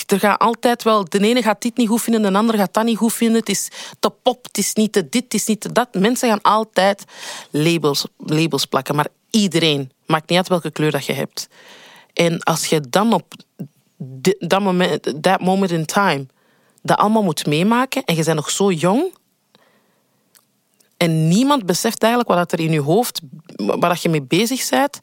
[0.06, 1.06] er gaat altijd wel.
[1.10, 3.40] De ene gaat dit niet goed vinden, de ander gaat dat niet goed vinden.
[3.40, 5.94] Het is te pop, het is niet te dit, het is niet te dat.
[5.94, 7.04] Mensen gaan altijd
[7.50, 9.92] labels, labels plakken, maar iedereen.
[10.06, 11.48] Maakt niet uit welke kleur dat je hebt.
[12.14, 13.34] En als je dan op
[14.40, 16.26] dat moment, that moment in time,
[16.82, 19.14] dat allemaal moet meemaken en je bent nog zo jong
[20.98, 23.22] en niemand beseft eigenlijk wat er in je hoofd,
[23.56, 25.00] waar je mee bezig bent,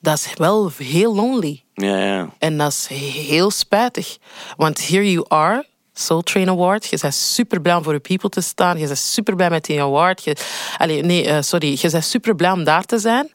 [0.00, 1.62] dat is wel heel lonely.
[1.74, 2.30] Ja, ja.
[2.38, 2.86] En dat is
[3.26, 4.18] heel spijtig.
[4.56, 6.86] Want here you are, Soul Train Award.
[6.86, 8.78] Je bent super blij om voor je people te staan.
[8.78, 10.24] Je bent super blij met die award.
[10.24, 10.36] Je,
[10.78, 11.78] allee, nee, eh, sorry.
[11.80, 13.32] Je bent super blij om daar te zijn.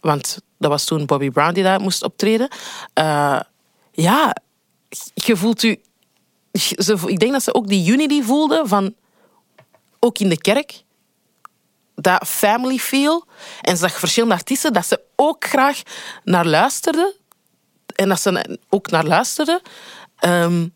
[0.00, 2.48] Want dat was toen Bobby Brown die daar moest optreden.
[2.92, 3.40] Eh,
[4.02, 4.34] ja,
[5.14, 5.80] je voelt je...
[6.52, 8.94] Ze, ik denk dat ze ook die unity voelde van...
[10.00, 10.82] Ook in de kerk.
[11.94, 13.26] Dat family feel.
[13.60, 15.82] En ze zag verschillende artiesten dat ze ook graag
[16.24, 17.14] naar luisterden
[17.94, 19.60] en dat ze ook naar luisteren.
[20.18, 20.66] Ehm,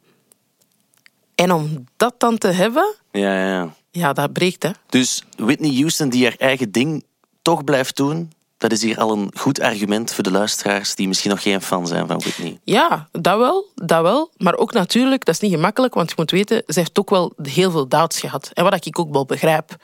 [1.35, 3.75] en om dat dan te hebben, ja, ja, ja.
[3.91, 4.71] ja, dat breekt, hè.
[4.89, 7.05] Dus Whitney Houston die haar eigen ding
[7.43, 11.31] toch blijft doen, dat is hier al een goed argument voor de luisteraars die misschien
[11.31, 12.59] nog geen fan zijn van Whitney.
[12.65, 14.31] Ja, dat wel, dat wel.
[14.37, 17.33] Maar ook natuurlijk, dat is niet gemakkelijk, want je moet weten, ze heeft ook wel
[17.43, 18.51] heel veel doubts gehad.
[18.55, 19.77] En wat ik ook wel begrijp.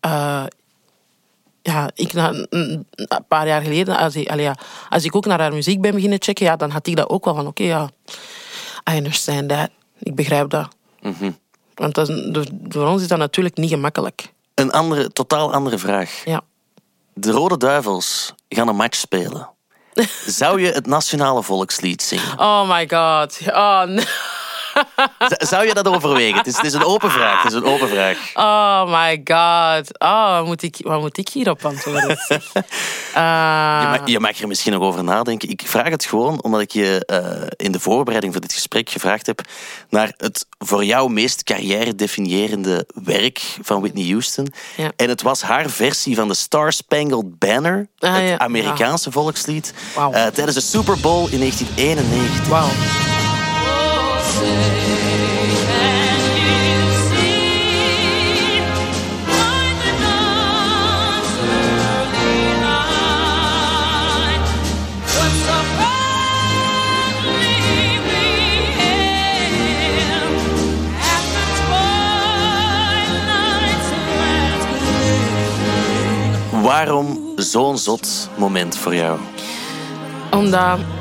[0.00, 0.44] Eh,
[1.62, 2.86] ja, ik na, een
[3.28, 4.56] paar jaar geleden, als ik, ja,
[4.88, 7.24] als ik ook naar haar muziek ben beginnen checken, ja, dan had ik dat ook
[7.24, 7.88] wel van, oké, ja,
[8.92, 9.70] I understand that.
[9.98, 10.68] Ik begrijp dat.
[11.74, 14.32] Want dat de- voor ons is dat natuurlijk niet gemakkelijk.
[14.54, 16.22] Een andere, totaal andere vraag.
[16.24, 16.40] Ja.
[17.20, 19.50] De Rode Duivels gaan een match spelen.
[20.26, 22.38] Zou je het nationale volkslied zingen?
[22.38, 23.38] Oh my god.
[23.46, 24.04] Oh, nee.
[25.50, 26.36] Zou je dat overwegen?
[26.38, 27.42] Het is, het is een open vraag.
[27.42, 28.30] Het is een open vraag.
[28.34, 29.98] oh my god.
[29.98, 32.16] Oh, wat moet ik, wat moet ik hierop antwoorden?
[33.14, 35.48] Eh, Je mag, je mag er misschien nog over nadenken.
[35.50, 39.26] Ik vraag het gewoon omdat ik je eh, in de voorbereiding van dit gesprek gevraagd
[39.26, 39.40] heb
[39.90, 44.52] naar het voor jou meest carrière-definiërende werk van Whitney Houston.
[44.76, 44.90] Ja.
[44.96, 48.38] En het was haar versie van de Star Spangled Banner, Ah, het ja.
[48.38, 52.48] Amerikaanse volkslied, eh, tijdens de Super Bowl in 1991.
[52.48, 52.68] Wauw.
[76.68, 79.18] Waarom zo'n zot moment voor jou?
[80.30, 80.97] Omdat...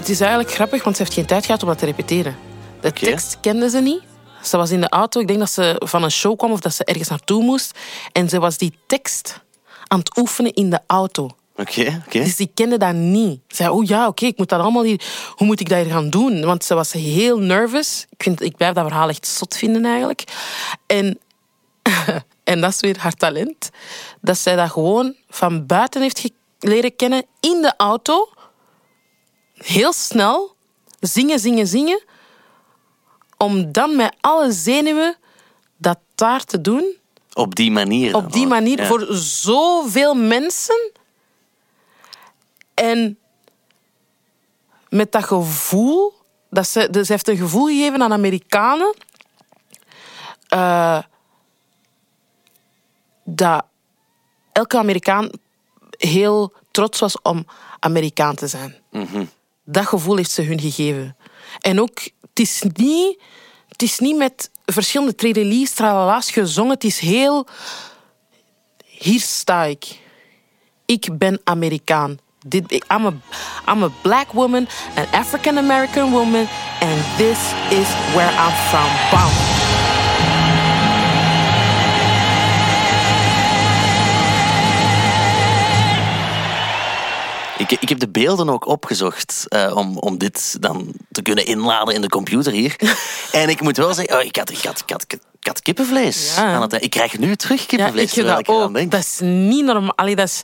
[0.00, 2.36] Het is eigenlijk grappig, want ze heeft geen tijd gehad om dat te repeteren.
[2.80, 4.02] De tekst kende ze niet.
[4.42, 6.74] Ze was in de auto, ik denk dat ze van een show kwam of dat
[6.74, 7.78] ze ergens naartoe moest.
[8.12, 9.40] En ze was die tekst
[9.86, 11.30] aan het oefenen in de auto.
[11.56, 12.18] Oké, oké.
[12.18, 13.40] Dus die kende dat niet.
[13.48, 15.02] Ze zei, oh ja, oké, ik moet dat allemaal hier...
[15.34, 16.44] Hoe moet ik dat hier gaan doen?
[16.44, 18.06] Want ze was heel nervous.
[18.10, 20.24] Ik, vind, ik blijf dat verhaal echt zot vinden eigenlijk.
[20.86, 21.18] En,
[22.44, 23.70] en dat is weer haar talent.
[24.20, 28.28] Dat zij dat gewoon van buiten heeft leren kennen in de auto.
[29.64, 30.54] Heel snel.
[31.00, 32.02] Zingen, zingen, zingen.
[33.36, 35.16] Om dan met alle zenuwen
[35.76, 36.96] dat daar te doen.
[37.32, 38.14] Op die manier.
[38.16, 38.86] Op die manier Ja.
[38.86, 40.90] voor zoveel mensen.
[42.74, 43.18] En
[44.88, 46.12] met dat gevoel,
[46.50, 48.94] dat ze, dus ze heeft een gevoel gegeven aan Amerikanen.
[50.48, 51.02] eh,
[53.24, 53.64] dat
[54.52, 55.30] elke Amerikaan
[55.90, 57.46] heel trots was om
[57.80, 58.76] Amerikaan te zijn.
[59.70, 61.16] Dat gevoel heeft ze hun gegeven.
[61.60, 63.20] En ook, het is niet,
[63.68, 66.72] het is niet met verschillende trelelies, tralala's gezongen.
[66.72, 67.46] Het is heel...
[68.84, 69.98] Hier sta ik.
[70.86, 72.18] Ik ben Amerikaan.
[72.88, 73.12] I'm, a,
[73.66, 76.48] I'm a black woman, an African American woman,
[76.80, 77.38] and this
[77.70, 79.59] is where I'm from.
[87.70, 91.94] Ik, ik heb de beelden ook opgezocht eh, om, om dit dan te kunnen inladen
[91.94, 92.76] in de computer hier.
[93.32, 95.62] en ik moet wel zeggen, oh, ik, had, ik, had, ik, had, ik Ik had
[95.62, 96.54] kippenvlees Ja.
[96.54, 96.82] aan het.
[96.82, 98.74] Ik krijg nu terug Ja, kippenvlees ik dat ik eraan ook.
[98.74, 98.90] denk.
[98.90, 99.96] Dat is niet normaal.
[99.96, 100.42] Allee, dat is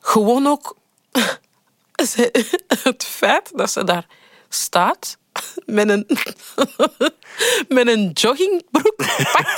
[0.00, 0.76] gewoon ook
[2.82, 4.06] het feit dat ze daar
[4.48, 5.16] staat
[5.66, 6.06] met een,
[7.76, 9.56] met een joggingbroek pak.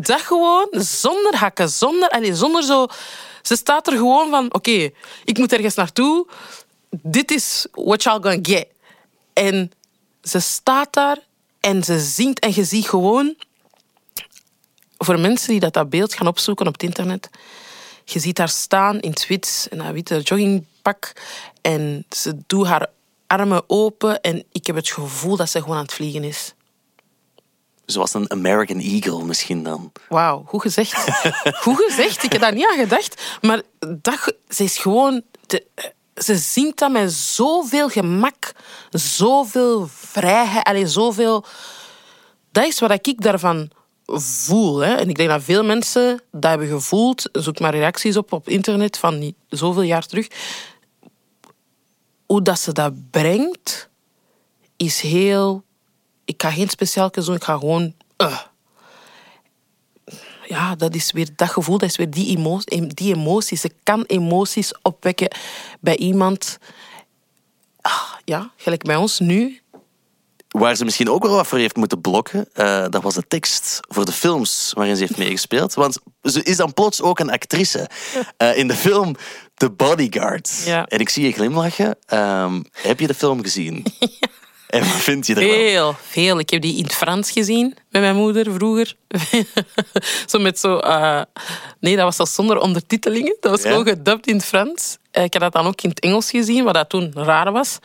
[0.00, 2.86] dat gewoon zonder hakken, zonder, allee, zonder zo.
[3.48, 4.90] Ze staat er gewoon van: oké,
[5.24, 6.26] ik moet ergens naartoe.
[6.90, 8.66] Dit is what y'all gonna get.
[9.32, 9.72] En
[10.22, 11.18] ze staat daar
[11.60, 13.34] en ze zingt en je ziet gewoon
[14.98, 17.30] voor mensen die dat, dat beeld gaan opzoeken op het internet.
[18.04, 21.12] Je ziet haar staan in het wit, in haar witte joggingpak.
[21.60, 22.86] En ze doet haar
[23.26, 24.20] armen open.
[24.20, 26.54] En ik heb het gevoel dat ze gewoon aan het vliegen is.
[27.90, 29.92] Zoals een American Eagle misschien dan.
[30.08, 30.94] Wauw, goed gezegd.
[31.64, 33.38] goed gezegd, ik heb daar niet aan gedacht.
[33.40, 33.62] Maar
[34.00, 35.22] dat, ze is gewoon...
[35.46, 35.66] de-
[36.14, 38.52] ze zingt dat met zoveel gemak,
[38.90, 41.44] zoveel vrijheid, allee, zoveel...
[42.52, 43.70] Dat is wat ik daarvan
[44.06, 44.78] voel.
[44.78, 44.94] Hè.
[44.94, 47.28] En ik denk dat veel mensen dat hebben gevoeld.
[47.32, 50.26] Zoek maar reacties op op internet van niet zoveel jaar terug.
[52.26, 53.88] Hoe dat ze dat brengt,
[54.76, 55.66] is heel...
[56.28, 57.94] Ik ga geen speciaal doen, ik ga gewoon...
[58.16, 58.38] eh.
[60.46, 63.60] Ja, dat is weer dat gevoel, dat is weer die, emo die emoties.
[63.60, 65.30] Ze kan emoties opwekken
[65.80, 66.58] bij iemand.
[67.80, 69.60] Ah, ja, gelijk bij ons nu.
[70.48, 73.80] Waar ze misschien ook wel wat voor heeft moeten blokken, eh, dat was de tekst
[73.88, 75.74] voor de films waarin ze heeft meegespeeld.
[75.74, 77.88] Want ze is dan plots ook een actrice.
[78.36, 79.16] Eh, in de film
[79.54, 80.62] The Bodyguard.
[80.64, 80.86] Ja.
[80.86, 81.96] En ik zie je glimlachen.
[82.06, 83.84] Ehm, heb je de film gezien?
[84.68, 85.50] En wat vind je ervan?
[85.50, 86.38] Veel, veel.
[86.38, 88.94] Ik heb die in het Frans gezien met mijn moeder vroeger.
[90.30, 90.78] zo met zo...
[90.78, 91.22] eh,
[91.80, 93.36] nee, dat was dat zonder ondertitelingen.
[93.40, 93.68] Dat was Ja?
[93.70, 94.96] gewoon gedubt in het Frans.
[95.10, 97.78] Eh, Ik heb dat dan ook in het Engels gezien, wat dat toen raar was.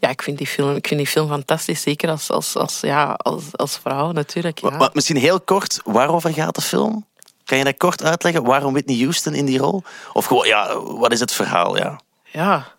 [0.00, 1.82] Ja, ik vind die film, ik vind die film fantastisch.
[1.82, 4.58] Zeker als, als, als, ja, als, als vrouw natuurlijk.
[4.60, 4.68] Ja.
[4.70, 7.06] Maar, maar misschien heel kort, waarover gaat de film?
[7.44, 8.42] Kan je dat kort uitleggen?
[8.44, 9.82] Waarom Whitney Houston in die rol?
[10.12, 11.76] Of gewoon, ja, wat is het verhaal?
[11.76, 12.00] Ja.
[12.32, 12.74] Ja.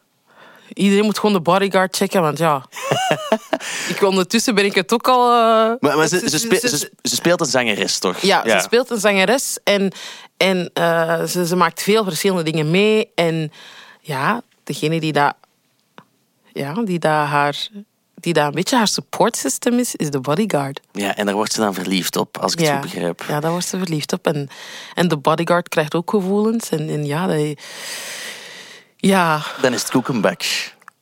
[0.74, 2.66] Iedereen moet gewoon de bodyguard checken, want ja...
[3.90, 5.30] ik, ondertussen ben ik het ook al...
[5.30, 8.18] eh, Maar, maar ze, ze, spe- ze, ze speelt een zangeres, toch?
[8.20, 9.92] Ja, ze speelt een zangeres en,
[10.38, 13.12] en eh, ze, ze maakt veel verschillende dingen mee.
[13.16, 13.52] En
[14.02, 15.34] ja, degene die dat,
[16.54, 17.68] ja, die dat haar...
[18.16, 20.80] Die dat een beetje haar support system is, is de bodyguard.
[20.92, 23.24] Ja, en daar wordt ze dan verliefd op, als ik het goed begrijp.
[23.28, 24.28] Ja, daar wordt ze verliefd op.
[24.28, 24.50] En,
[24.94, 26.70] en de bodyguard krijgt ook gevoelens.
[26.70, 27.60] En, en ja, dat,
[29.08, 30.42] ja, Dan is het koekenbak.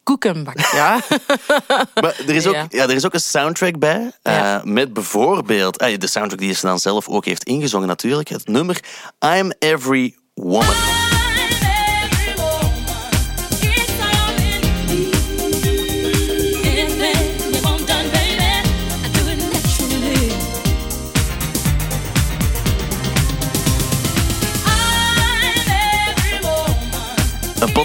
[0.04, 1.00] koekenbak, ja.
[2.02, 2.66] Maar er is ook, Ja.
[2.70, 2.84] ja.
[2.84, 4.12] er is ook een soundtrack bij.
[4.22, 4.62] eh, Ja.
[4.64, 5.78] met bijvoorbeeld...
[5.78, 8.30] eh, de soundtrack die ze dan zelf ook heeft ingezongen natuurlijk.
[8.30, 8.80] Het nummer
[9.26, 10.76] I'm Every Woman.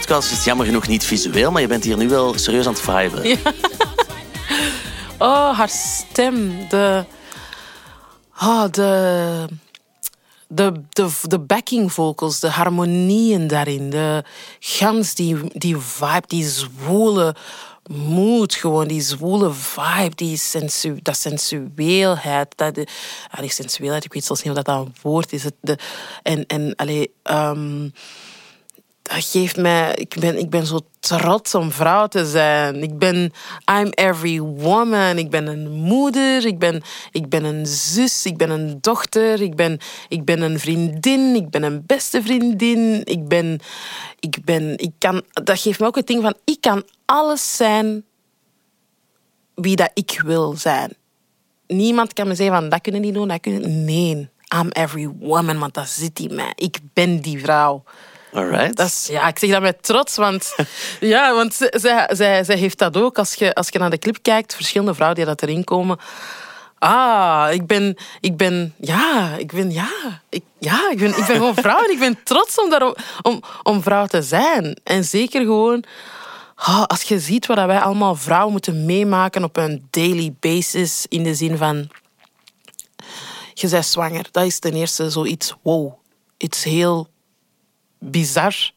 [0.06, 2.82] Podcast is jammer genoeg niet visueel, maar je bent hier nu wel serieus aan het
[2.82, 3.38] viben.
[5.18, 6.68] Oh, haar stem.
[6.68, 7.04] De...
[8.42, 9.48] Oh, de...
[10.48, 13.90] De, de, de backing vocals, de harmonieën daarin.
[13.90, 14.24] De
[14.60, 17.34] gans, die, die vibe, die zwoele
[17.86, 18.88] mood gewoon.
[18.88, 22.52] Die zwoele vibe, die sensu, dat sensueelheid.
[22.56, 22.86] Dat, de,
[23.30, 25.44] ah, sensueelheid, ik weet zelfs niet of dat een woord is.
[25.44, 25.78] Het, de,
[26.22, 27.88] en, en allee, ehm,
[29.08, 29.94] dat geeft mij...
[29.94, 32.82] Ik ben, ik ben zo trots om vrouw te zijn.
[32.82, 33.32] Ik ben...
[33.70, 35.18] I'm every woman.
[35.18, 36.46] Ik ben een moeder.
[36.46, 38.26] Ik ben, ik ben een zus.
[38.26, 39.40] Ik ben een dochter.
[39.40, 41.34] Ik ben, ik ben een vriendin.
[41.34, 43.00] Ik ben een beste vriendin.
[43.04, 43.60] Ik ben...
[44.20, 44.78] Ik ben...
[44.78, 45.22] Ik kan...
[45.32, 46.34] Dat geeft me ook het ding van...
[46.44, 48.04] Ik kan alles zijn
[49.54, 50.92] wie dat ik wil zijn.
[51.66, 52.68] Niemand kan me zeggen van...
[52.68, 53.84] Dat kunnen niet doen, dat kunnen...
[53.84, 54.28] Nee.
[54.54, 56.52] I'm every woman, want dat zit in mij.
[56.54, 57.82] Ik ben die vrouw.
[58.36, 58.76] Alright.
[58.76, 60.54] Dat is, ja, ik zeg dat met trots, want,
[61.00, 63.18] ja, want zij, zij, zij heeft dat ook.
[63.18, 65.98] Als je, als je naar de clip kijkt, verschillende vrouwen die dat erin komen.
[66.78, 69.88] Ah, ik ben, ik ben, ja, ik ben, ja,
[70.28, 73.42] ik, ja, ik ben, ik ben gewoon vrouw en ik ben trots om, daar, om,
[73.62, 74.80] om vrouw te zijn.
[74.84, 75.84] En zeker gewoon,
[76.54, 81.22] ah, als je ziet wat wij allemaal vrouwen moeten meemaken op een daily basis, in
[81.22, 81.88] de zin van,
[83.54, 84.28] je bent zwanger.
[84.30, 85.92] Dat is ten eerste zoiets, wow,
[86.36, 87.08] iets heel
[87.98, 88.72] bizar.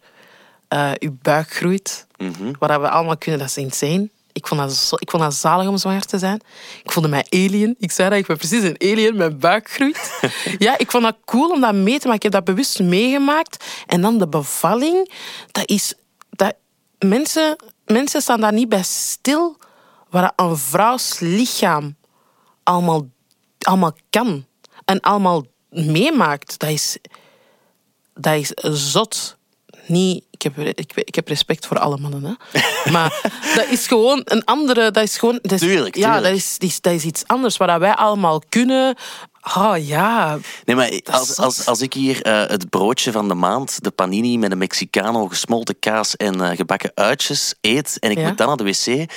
[0.68, 2.08] Eh je buik groeit.
[2.60, 4.10] Wat we allemaal kunnen, dat is insane.
[4.32, 6.42] Ik vond dat, zo, ik vond dat zalig om zwanger te zijn.
[6.84, 7.76] Ik voelde mij alien.
[7.80, 9.16] Ik zei dat, ik ben precies een alien.
[9.16, 10.20] Mijn buik groeit.
[10.58, 12.16] ja, ik vond dat cool om dat mee te maken.
[12.16, 13.66] Ik heb dat bewust meegemaakt.
[13.88, 15.12] En dan de bevalling.
[15.52, 15.94] Dat is...
[16.30, 16.56] Dat,
[17.00, 19.58] mensen, mensen staan daar niet bij stil.
[20.10, 21.96] Wat een vrouws lichaam
[22.64, 23.08] allemaal
[23.60, 24.46] allemaal kan
[24.86, 26.98] en allemaal meemaakt, dat is,
[28.20, 28.52] dat is
[28.92, 29.38] zot.
[29.86, 32.60] Niet, ik, heb, ik, ik heb respect voor alle mannen, hè.
[32.92, 33.22] maar
[33.56, 34.92] dat is gewoon een andere.
[34.92, 36.24] Dat is gewoon, dat is- Tuurlijk, Ja, tuurlijk.
[36.24, 38.96] dat is, dat is, dat is iets anders waar wij allemaal kunnen.
[39.58, 43.84] Oh ja, Nee, maar als, als, als ik hier eh, het broodje van de maand,
[43.84, 48.28] de panini met een Mexicano, gesmolten kaas en eh, gebakken uitjes eet en ik Ja.
[48.28, 49.12] moet dan naar de wc,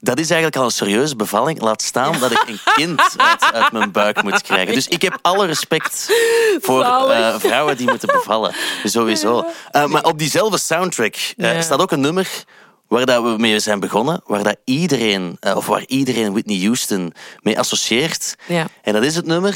[0.00, 1.60] dat is eigenlijk al een serieuze bevalling.
[1.60, 4.74] Laat staan dat ik een kind uit, uit mijn buik moet krijgen.
[4.74, 6.12] Dus ik heb alle respect
[6.60, 8.54] voor eh, vrouwen die moeten bevallen.
[8.84, 9.44] Sowieso.
[9.70, 12.44] Eh, maar op diezelfde soundtrack eh, staat ook een nummer
[12.88, 17.58] waar dat we mee zijn begonnen, waar, dat iedereen, of waar iedereen Whitney Houston mee
[17.58, 18.36] associeert.
[18.46, 18.66] Ja.
[18.82, 19.54] En dat is het nummer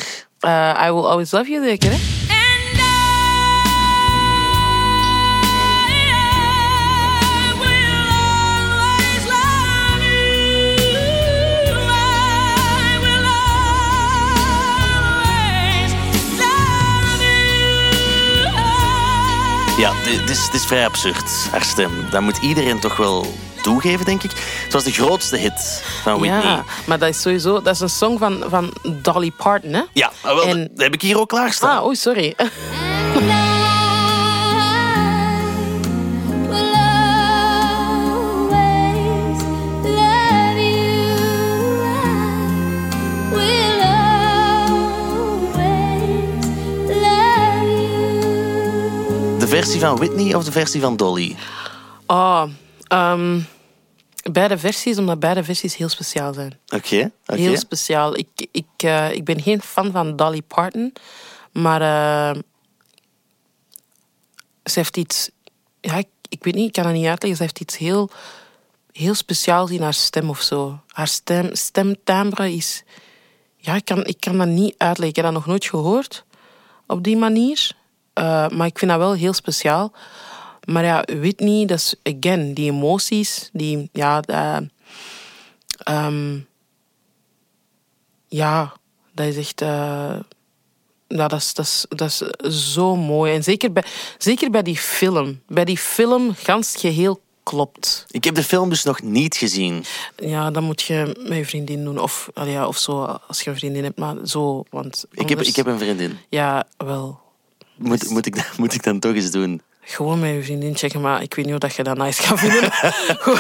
[0.87, 2.32] I Will Always Love You, zeker, hè?
[19.83, 21.91] Ja, dit is, dit is vrij absurd, haar stem.
[22.11, 23.27] Dat moet iedereen toch wel
[23.63, 24.31] toegeven, denk ik.
[24.65, 26.43] Het was de grootste hit van Whitney.
[26.43, 27.63] Ja, maar dat is sowieso...
[27.63, 29.83] Dat is een song van, van Dolly Parton, hè?
[29.93, 31.77] Ja, maar wel, En- dat heb ik hier ook klaarstaan.
[31.79, 32.35] Ah, oei, sorry.
[49.59, 51.37] versie van Whitney of de versie van Dolly?
[52.07, 52.45] Oh,
[52.89, 53.41] ehm,
[54.31, 56.59] beide versies, omdat beide versies heel speciaal zijn.
[56.75, 57.11] Oké.
[57.25, 58.17] Heel speciaal.
[58.17, 60.93] Ik, ik, eh, ik ben geen fan van Dolly Parton,
[61.53, 62.41] maar eh,
[64.65, 65.31] ze heeft iets...
[65.81, 67.37] Ja, ik, ik weet niet, ik kan het niet uitleggen.
[67.37, 68.11] Ze heeft iets heel,
[68.93, 70.81] heel speciaals in haar stem of zo.
[70.87, 72.83] Haar stem, stemtimbre is...
[73.57, 75.09] Ja, ik kan, ik kan dat niet uitleggen.
[75.09, 76.25] Ik heb dat nog nooit gehoord
[76.87, 77.81] op die manier.
[78.13, 79.93] Eh, maar ik vind dat wel heel speciaal.
[80.65, 83.89] Maar ja, Whitney, dat is, again, die emoties, die...
[83.93, 84.63] Ja, dat,
[85.79, 86.39] ehm,
[88.29, 88.73] ja,
[89.15, 89.61] dat is echt.
[89.61, 90.15] eh,
[91.09, 93.35] ja, dat, is, dat, is, dat is zo mooi.
[93.35, 93.85] En zeker bij,
[94.19, 95.41] zeker bij die film.
[95.47, 98.07] Bij die film, gans geheel klopt.
[98.11, 99.85] Ik heb de film dus nog niet gezien.
[100.17, 101.99] Ja, dan moet je met je vriendin doen.
[101.99, 103.99] Of, ja, of zo, als je een vriendin hebt.
[103.99, 106.19] Maar zo, want Ik heb, ik heb een vriendin.
[106.29, 107.21] Ja, wel.
[107.83, 109.61] Moet, moet, ik, dat- moet ik dan toch eens doen?
[109.85, 112.39] Gewoon met je vriendin checken, maar ik weet niet of dat je dat nice gaat
[112.39, 112.71] vinden.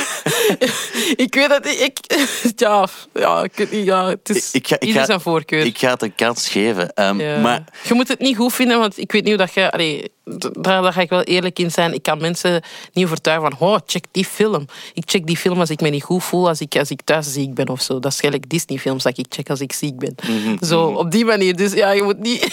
[1.24, 1.98] Ik weet dat ik...
[2.56, 3.84] Ja, ja, ik weet niet.
[3.84, 5.64] Ja, het is Ik ga, ik, ga, zijn voorkeur.
[5.64, 6.92] ik ga het een kans geven.
[6.94, 7.38] Ehm, Ja.
[7.40, 9.70] Maar Je moet het niet goed vinden, want ik weet niet hoe dat je...
[9.70, 11.94] Allee, daar, daar ga ik wel eerlijk in zijn.
[11.94, 12.62] Ik kan mensen
[12.92, 13.68] niet overtuigen van...
[13.68, 14.66] Oh, check die film.
[14.94, 17.32] Ik check die film als ik me niet goed voel, als ik, als ik thuis
[17.32, 17.98] ziek ben of zo.
[17.98, 20.14] Dat is gelijk Disney-films dat ik check als ik ziek ben.
[20.26, 21.56] Mhm, Zo, op die manier.
[21.56, 22.40] Dus ja, je moet niet...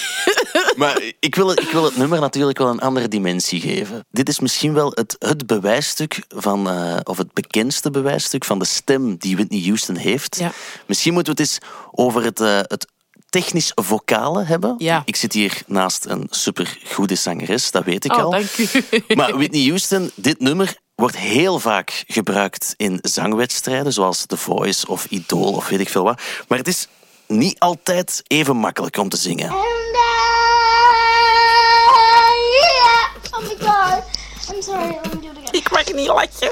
[0.76, 4.05] Maar ik wil, ik wil het nummer natuurlijk wel een andere dimensie geven.
[4.11, 8.65] Dit is misschien wel het, het bewijsstuk van, eh, of het bekendste bewijsstuk van de
[8.65, 10.38] stem die Whitney Houston heeft.
[10.39, 10.51] Ja.
[10.86, 12.88] Misschien moeten we het eens over het, eh, het
[13.30, 14.75] technisch vocale hebben.
[14.77, 15.01] Ja.
[15.05, 18.30] Ik zit hier naast een supergoede zangeres, dat weet ik Oh, al.
[18.32, 18.69] dank u.
[19.15, 25.05] Maar Whitney Houston, dit nummer wordt heel vaak gebruikt in zangwedstrijden, zoals The Voice of
[25.09, 26.21] Idol of weet ik veel wat.
[26.47, 26.88] Maar het is
[27.27, 29.51] niet altijd even makkelijk om te zingen.
[29.51, 29.61] Oh
[33.41, 34.03] my god.
[34.53, 35.53] I'm sorry, let me do it again.
[35.53, 36.51] ik mag niet lachen.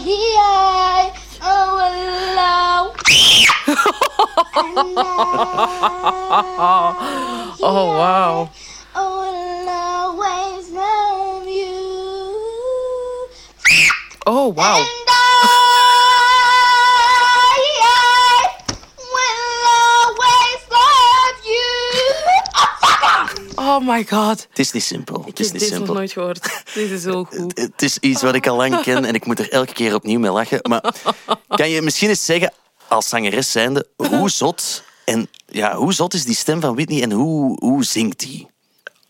[0.00, 1.12] hear
[1.42, 1.76] oh
[2.34, 2.96] love.
[4.56, 5.06] And I
[7.62, 8.48] Oh, wauw.
[14.26, 15.05] oh will
[23.58, 24.46] Oh my god.
[24.48, 25.18] Het is niet simpel.
[25.18, 26.62] Het Ik is heb niet dit nog nooit gehoord.
[26.74, 27.58] Dit is zo goed.
[27.58, 30.18] Het is iets wat ik al lang ken en ik moet er elke keer opnieuw
[30.18, 30.58] mee lachen.
[30.62, 30.94] Maar
[31.48, 32.52] kan je misschien eens zeggen,
[32.88, 37.12] als zangeres zijnde, hoe zot, en, ja, hoe zot is die stem van Whitney en
[37.12, 38.48] hoe, hoe zingt die?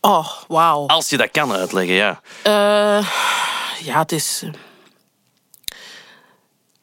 [0.01, 0.85] Oh, wauw.
[0.87, 2.21] Als je dat kan uitleggen, ja.
[2.43, 3.07] Eh,
[3.83, 4.41] ja, het is...
[4.43, 4.51] eh,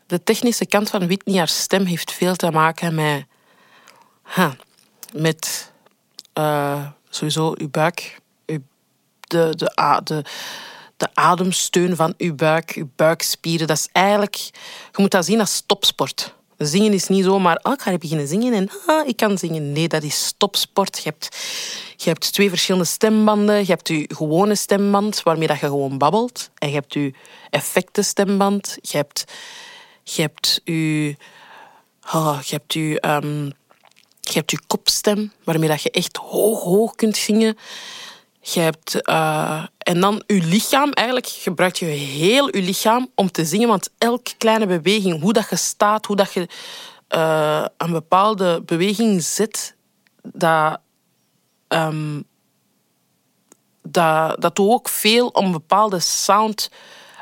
[0.07, 3.25] De technische kant van Whitney, haar stem, heeft veel te maken met...
[4.35, 4.53] huh,
[5.13, 5.73] met
[6.33, 8.21] eh, sowieso uw buik.
[8.45, 8.61] De,
[9.57, 10.25] de, de,
[10.97, 13.67] de ademsteun van uw buik, uw buikspieren.
[13.67, 14.37] Dat is eigenlijk...
[14.93, 16.35] Je moet dat zien als topsport.
[16.59, 19.73] Zingen is niet zomaar, oh, ik ga beginnen zingen en ah, ik kan zingen.
[19.73, 20.97] Nee, dat is topsport.
[20.97, 21.37] Je hebt,
[21.97, 23.59] je hebt twee verschillende stembanden.
[23.59, 26.51] Je hebt je gewone stemband, waarmee dat je gewoon babbelt.
[26.59, 27.13] En je hebt je
[27.51, 28.79] effectenstemband.
[28.81, 29.25] Je hebt,
[30.03, 31.17] je hebt je...
[32.01, 33.01] ah, je hebt je...
[33.01, 33.51] ehm,
[34.29, 37.57] je hebt je kopstem, waarmee dat je echt hoog, hoog kunt zingen.
[38.47, 40.93] Je hebt, eh, en dan je lichaam.
[40.93, 43.69] Eigenlijk gebruik je heel je lichaam om te zingen.
[43.69, 46.49] Want elke kleine beweging, hoe dat je staat, hoe dat je
[47.09, 49.77] eh, een bepaalde beweging zet,
[50.23, 50.81] dat,
[51.69, 52.21] ehm,
[53.83, 56.71] dat, dat doet ook veel om een bepaalde sound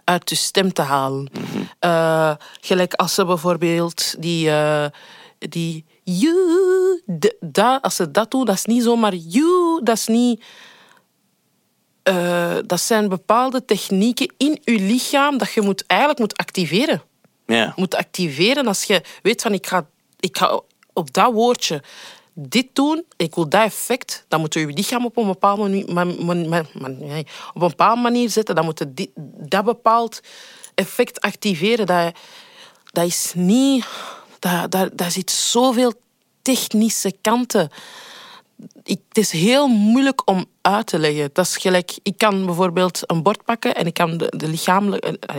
[0.04, 1.30] uit je stem te halen.
[1.78, 4.50] Eh, gelijk als ze bijvoorbeeld die...
[5.38, 10.44] die you, de- als ze dat doen, dat is niet zomaar you, dat is niet...
[12.02, 17.02] eh, dat zijn bepaalde technieken in je lichaam dat je moet, eigenlijk moet activeren.
[17.46, 17.72] Ja.
[17.76, 19.86] Moet activeren als je weet van ik ga,
[20.20, 20.60] ik ga
[20.92, 21.82] op dat woordje
[22.34, 25.92] dit doen, ik wil dat effect, dan moet je je lichaam op een bepaalde manier,
[25.92, 28.54] man- man- man- man- nee, op een bepaalde manier zetten.
[28.54, 29.10] Dan moet je
[29.48, 30.20] dat bepaald
[30.74, 31.86] effect activeren.
[31.86, 32.14] Dat,
[32.92, 33.84] dat is niet...
[34.42, 35.92] Daar, daar, daar zit zoveel
[36.42, 37.70] technische kanten.
[38.82, 41.30] Ik, het is heel moeilijk om uit te leggen.
[41.32, 45.18] Dat is gelijk, ik kan bijvoorbeeld een bord pakken en ik kan de, de lichamelijke...
[45.18, 45.36] eh,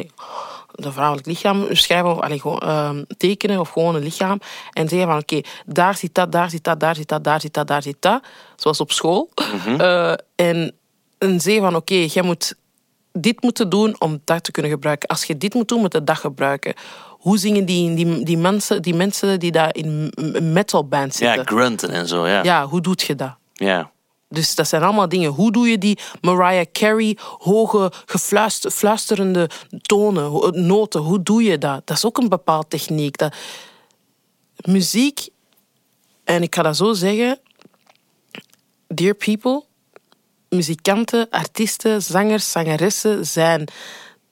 [0.71, 4.39] de vrouwelijk lichaam schrijven of allee, gewoon, ehm, tekenen of gewoon een lichaam
[4.71, 7.53] en zeggen van oké, daar zit dat, daar zit dat, daar zit dat, daar zit
[7.53, 8.23] dat, daar zit dat.
[8.55, 9.29] Zoals op school.
[9.77, 10.75] Eh, en,
[11.17, 12.55] en zeggen van oké, jij moet
[13.11, 15.09] dit moeten doen om dat te kunnen gebruiken.
[15.09, 16.73] Als je dit moet doen, moet je dat gebruiken.
[17.23, 21.37] Hoe zingen die, die, die, mensen, die mensen die daar in een metalband zitten?
[21.37, 22.43] Ja, grunten en zo, ja.
[22.43, 23.35] Ja, hoe doet je dat?
[23.53, 23.91] Ja.
[24.29, 25.31] Dus dat zijn allemaal dingen.
[25.31, 29.49] Hoe doe je die Mariah Carey hoge gefluister, fluisterende
[29.81, 31.01] tonen, noten?
[31.01, 31.87] Hoe doe je dat?
[31.87, 33.17] Dat is ook een bepaald techniek.
[33.17, 33.35] Dat,
[34.55, 35.27] muziek,
[36.23, 37.39] en ik ga dat zo zeggen,
[38.87, 39.63] dear people,
[40.49, 43.67] muzikanten, artiesten, zangers, zangeressen zijn,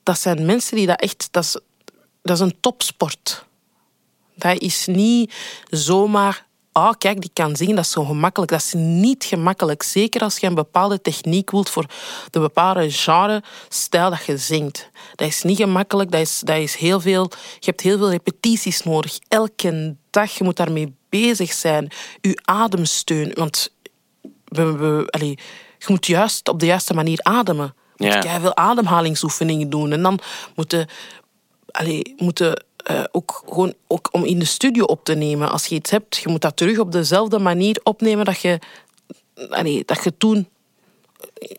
[0.04, 1.60] dat zijn mensen die dat echt, dat is,
[2.22, 3.46] dat is een topsport.
[4.36, 5.34] Dat is niet
[5.70, 8.52] zomaar, ah kijk, die kan zingen, dat is zo gemakkelijk.
[8.52, 9.84] Dat is niet gemakkelijk.
[9.84, 11.86] Zeker als je een bepaalde techniek wilt voor
[12.30, 14.90] de bepaalde genre, stijl dat je zingt.
[15.16, 18.82] Dat is niet gemakkelijk, dat is, dat is heel veel, je hebt heel veel repetities
[18.84, 19.18] nodig.
[19.28, 21.92] Elke dag, je moet daarmee bezig zijn.
[22.22, 23.74] Je ademsteun, want
[24.46, 25.38] we, we, allee,
[25.78, 27.76] je moet juist op de juiste manier ademen.
[27.96, 28.16] Je Ja.
[28.16, 29.92] moet veel ademhalingsoefeningen doen.
[29.92, 30.20] En dan
[30.56, 30.88] moeten
[31.72, 35.52] allee, moeten eh, ook gewoon ook om in de studio op te nemen.
[35.52, 38.60] Als je iets hebt, je moet dat terug op dezelfde manier opnemen dat je,
[39.50, 40.48] allee, dat je toen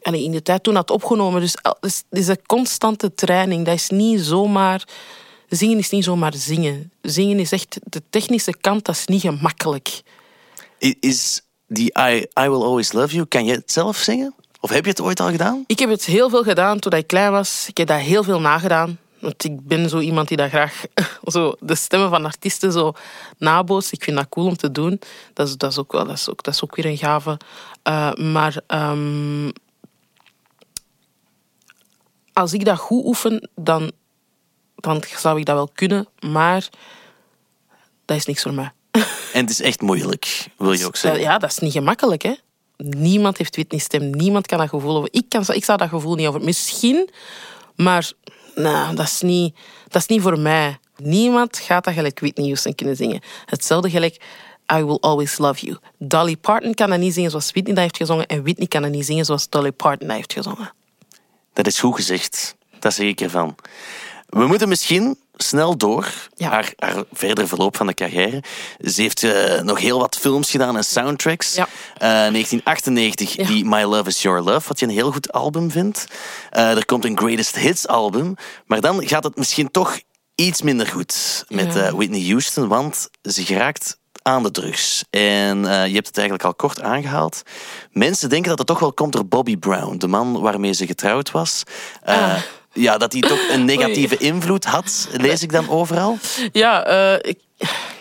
[0.03, 1.41] allee, in de tijd toen had opgenomen.
[1.41, 3.65] Dus al- het is, is een constante training.
[3.65, 4.85] Dat is niet zomaar.
[5.49, 6.93] Zingen is niet zomaar zingen.
[7.03, 10.03] Zingen is echt de technische kant, dat is niet gemakkelijk.
[11.01, 14.35] Is die I, I Will Always Love You, kan je het zelf zingen?
[14.61, 15.65] Of heb je het ooit al gedaan?
[15.67, 17.65] Ik heb het heel veel gedaan toen ik klein was.
[17.69, 18.99] Ik heb dat heel veel nagedaan.
[19.23, 20.85] Want ik ben zo iemand die dat graag
[21.25, 22.93] zo de stemmen van artiesten zo
[23.39, 23.93] nabootst.
[23.93, 25.01] Ik vind dat cool om te doen.
[25.33, 27.37] Dat is, dat is, ook, wel, dat is, ook, dat is ook weer een gave.
[27.83, 29.51] Eh, maar ehm,
[32.33, 33.93] als ik dat goed oefen, dan,
[34.75, 36.09] dan zou ik dat wel kunnen.
[36.21, 36.69] Maar
[38.05, 38.73] dat is niks voor mij.
[39.33, 41.21] En het is echt moeilijk, wil je ook zeggen.
[41.21, 42.35] Ja, dat is niet gemakkelijk, hè.
[42.77, 44.11] Niemand heeft Whitney-stem.
[44.11, 45.09] Niemand kan dat gevoel over.
[45.13, 46.41] Ik, kan, ik zou dat gevoel niet over.
[46.41, 47.11] Misschien,
[47.77, 48.13] maar
[48.55, 49.55] nou, dat, is niet,
[49.89, 50.79] dat is niet voor mij.
[50.97, 53.21] Niemand gaat dat gelijk Whitney Houston kunnen zingen.
[53.47, 54.23] Hetzelfde gelijk
[54.75, 55.79] I Will Always Love You.
[55.99, 58.27] Dolly Parton kan dat niet zingen zoals Whitney dat heeft gezongen.
[58.27, 60.73] En Whitney kan dat niet zingen zoals Dolly Parton dat heeft gezongen.
[61.53, 62.57] Dat is goed gezegd.
[62.79, 63.55] Dat zeg ik ervan.
[64.29, 68.43] We moeten misschien snel door haar, haar verder verloop van de carrière.
[68.79, 71.55] Ze heeft eh, nog heel wat films gedaan en soundtracks.
[71.55, 71.69] Ja.
[71.95, 76.07] Eh, 1998, die My Love Is Your Love, wat je een heel goed album vindt.
[76.51, 78.35] Eh, er komt een Greatest Hits album.
[78.67, 79.99] Maar dan gaat het misschien toch
[80.35, 85.05] iets minder goed met eh, Whitney Houston, want ze geraakt aan de drugs.
[85.11, 87.43] En eh, je hebt het eigenlijk al kort aangehaald.
[87.91, 91.31] Mensen denken dat het toch wel komt door Bobby Brown, de man waarmee ze getrouwd
[91.31, 91.63] was.
[92.03, 92.37] Eh,
[92.73, 96.19] Ja, dat hij toch een negatieve invloed had, lees ik dan overal.
[96.53, 97.41] Ja, eh, ik,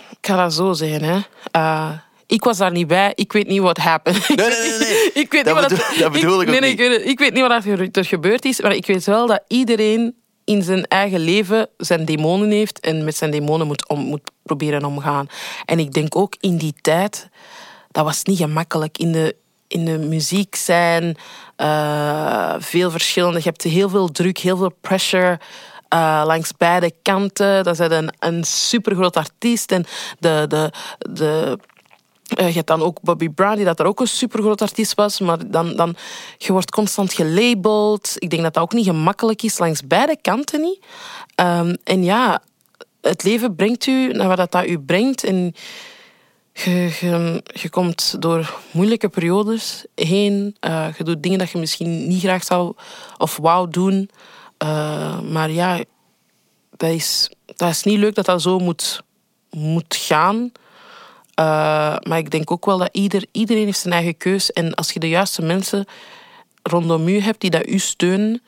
[0.10, 1.04] ik ga dat zo zeggen.
[1.04, 1.20] Hè.
[1.52, 1.90] Eh,
[2.26, 3.12] ik was daar niet bij.
[3.16, 4.28] Ik weet niet wat happened.
[4.36, 4.80] Nee, nee, nee.
[4.80, 5.12] nee.
[5.24, 6.80] ik weet dat, niet wat bedoel, dat bedoel ik, ook nee, nee, niet.
[6.80, 7.10] ik, weet het.
[7.10, 10.16] ik weet niet wat er er gebeurd is, maar ik weet wel dat iedereen
[10.46, 14.86] in zijn eigen leven zijn demonen heeft en met zijn demonen moet, om, moet proberen
[14.86, 15.28] omgaan.
[15.66, 17.30] En ik denk ook in die tijd,
[17.92, 18.98] dat was niet gemakkelijk.
[18.98, 19.36] In de,
[19.72, 21.18] in de muziek zijn
[21.56, 23.38] eh, veel verschillende.
[23.38, 25.40] Je hebt heel veel druk, heel veel pressure.
[25.88, 27.64] eh, langs beide kanten.
[27.64, 29.72] Dat is een, een supergroot artiest.
[29.72, 29.86] En
[30.20, 30.72] de, de,
[31.12, 31.60] de,
[32.36, 35.20] eh, je hebt dan ook Bobby Brown, die dat er ook een supergroot artiest was.
[35.20, 35.96] Maar dan, dan,
[36.38, 38.14] je wordt constant gelabeld.
[38.18, 40.80] Ik denk dat dat ook niet gemakkelijk is, langs beide kanten niet.
[41.36, 42.42] Ehm, en ja,
[43.02, 45.24] het leven brengt u naar wat dat, dat u brengt.
[45.24, 45.54] En
[46.54, 50.56] je, je, je komt door moeilijke periodes heen.
[50.60, 52.74] Eh, je doet dingen dat je misschien niet graag zou
[53.18, 54.10] of wou doen.
[54.58, 55.84] Eh, maar ja,
[56.78, 59.02] dat is, dat is niet leuk dat dat zo moet,
[59.50, 60.52] moet gaan.
[61.34, 64.52] Eh, maar ik denk ook wel dat ieder, iedereen heeft zijn eigen keus.
[64.52, 65.86] En als je de juiste mensen
[66.64, 68.42] rondom u hebt die dat u steunen,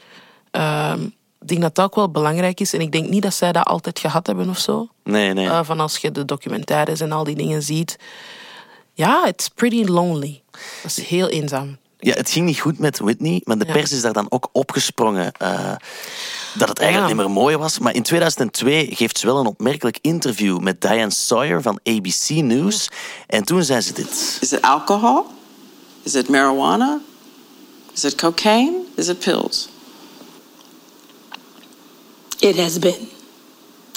[1.43, 2.73] ik denk dat dat ook wel belangrijk is.
[2.73, 4.87] En ik denk niet dat zij dat altijd gehad hebben of zo.
[5.03, 5.47] Nee, nee.
[5.47, 7.95] Eh, van als je de documentaires en al die dingen ziet.
[8.93, 10.41] Ja, it's pretty lonely.
[10.81, 11.77] Dat is heel eenzaam.
[11.99, 13.71] Ja, het ging niet goed met Whitney, maar de Ja.
[13.73, 15.75] pers is daar dan ook opgesprongen eh,
[16.53, 17.15] dat het eigenlijk Ja.
[17.15, 17.79] niet meer mooi was.
[17.79, 22.87] Maar in 2002 geeft ze wel een opmerkelijk interview met Diane Sawyer van ABC News.
[23.27, 24.37] En toen zei ze dit.
[24.41, 25.25] Is it alcohol?
[26.03, 26.99] Is it marijuana?
[27.93, 28.71] Is it cocaine?
[28.95, 29.69] Is it pills?
[32.43, 33.07] It has been.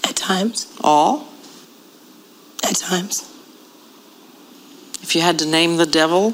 [0.05, 0.69] At times.
[0.81, 1.27] All?
[2.63, 3.25] At times.
[5.03, 6.33] If you had to name the devil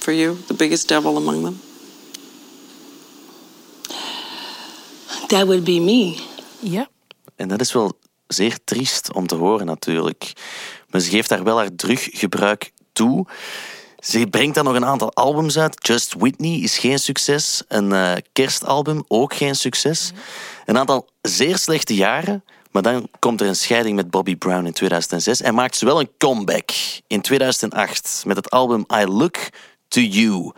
[0.00, 1.60] for you, the biggest devil among them?
[5.28, 6.18] That would be me.
[6.58, 6.88] Ja.
[7.36, 10.32] En dat is wel zeer triest om te horen natuurlijk.
[10.90, 13.26] Maar ze geeft daar wel haar druggebruik toe.
[13.98, 15.86] Ze brengt dan nog een aantal albums uit.
[15.86, 17.62] Just Whitney is geen succes.
[17.68, 20.12] Een eh, kerstalbum ook geen succes.
[20.64, 22.44] Een aantal zeer slechte jaren.
[22.70, 26.00] Maar dan komt er een scheiding met Bobby Brown in 2006 en maakt ze wel
[26.00, 26.70] een comeback
[27.06, 29.38] in 2008 met het album I Look
[29.88, 30.52] to You.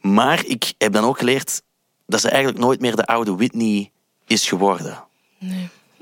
[0.00, 1.62] Maar ik heb dan ook geleerd
[2.06, 3.90] dat ze eigenlijk nooit meer de oude Whitney
[4.26, 5.04] is geworden.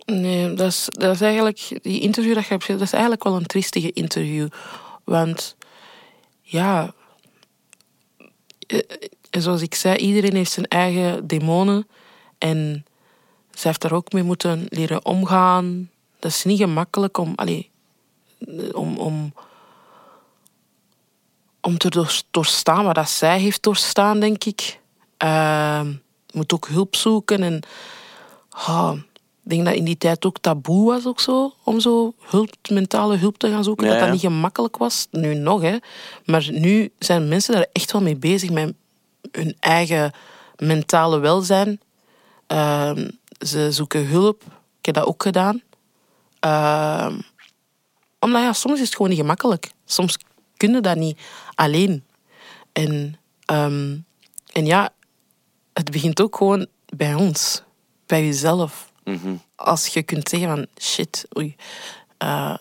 [0.06, 1.78] Nee, dat is, dat is eigenlijk...
[1.82, 4.48] Die interview dat je hebt dat is eigenlijk wel een triestige interview.
[5.04, 5.56] Want,
[6.40, 6.94] ja...
[8.66, 8.84] eh, eh,
[9.30, 11.86] Zoals ik zei, iedereen heeft zijn eigen demonen.
[12.38, 12.84] En
[13.54, 15.90] ze heeft daar ook mee moeten leren omgaan.
[16.18, 17.32] Dat is niet gemakkelijk om...
[17.36, 17.70] Allee,
[18.72, 19.32] om, om,
[21.60, 24.80] om te door- doorstaan wat dat zij heeft doorstaan, denk ik.
[25.18, 25.98] Je
[26.32, 27.60] moet ook hulp zoeken en...
[28.48, 28.92] ah,
[29.44, 33.16] ik denk dat in die tijd ook taboe was ook zo, om zo hulp, mentale
[33.16, 33.86] hulp te gaan zoeken.
[33.86, 35.06] Ja, dat dat niet gemakkelijk was.
[35.10, 35.76] Nu nog, hè.
[36.24, 38.74] Maar nu zijn mensen daar echt wel mee bezig met
[39.32, 40.12] hun eigen
[40.56, 41.80] mentale welzijn.
[42.46, 43.08] Ehm,
[43.38, 44.42] ze zoeken hulp.
[44.78, 45.62] Ik heb dat ook gedaan.
[46.40, 47.20] Ehm,
[48.20, 49.72] omdat ja, soms is het gewoon niet gemakkelijk.
[49.84, 50.18] Soms
[50.56, 51.18] kun je dat niet
[51.54, 52.04] alleen.
[52.72, 53.96] En, ehm,
[54.52, 54.92] en ja,
[55.72, 56.66] het begint ook gewoon
[56.96, 57.62] bij ons.
[58.06, 58.92] Bij jezelf.
[59.54, 61.56] Als je kunt zeggen van shit, oei,
[62.18, 62.56] eh,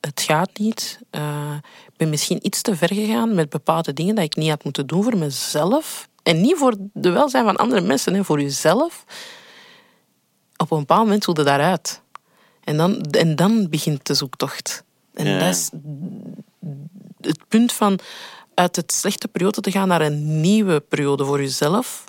[0.00, 0.98] het gaat niet.
[1.10, 1.56] Eh,
[1.86, 4.86] ik ben misschien iets te ver gegaan met bepaalde dingen dat ik niet had moeten
[4.86, 6.08] doen voor mezelf.
[6.22, 9.04] En niet voor de welzijn van andere mensen, hè, voor jezelf.
[10.56, 12.00] Op een bepaald moment voelde daaruit.
[12.64, 14.84] En dan, en dan begint de zoektocht.
[15.14, 15.38] En Ja.
[15.38, 15.70] dat is
[17.20, 17.98] het punt van
[18.54, 22.04] uit het slechte periode te gaan naar een nieuwe periode voor jezelf.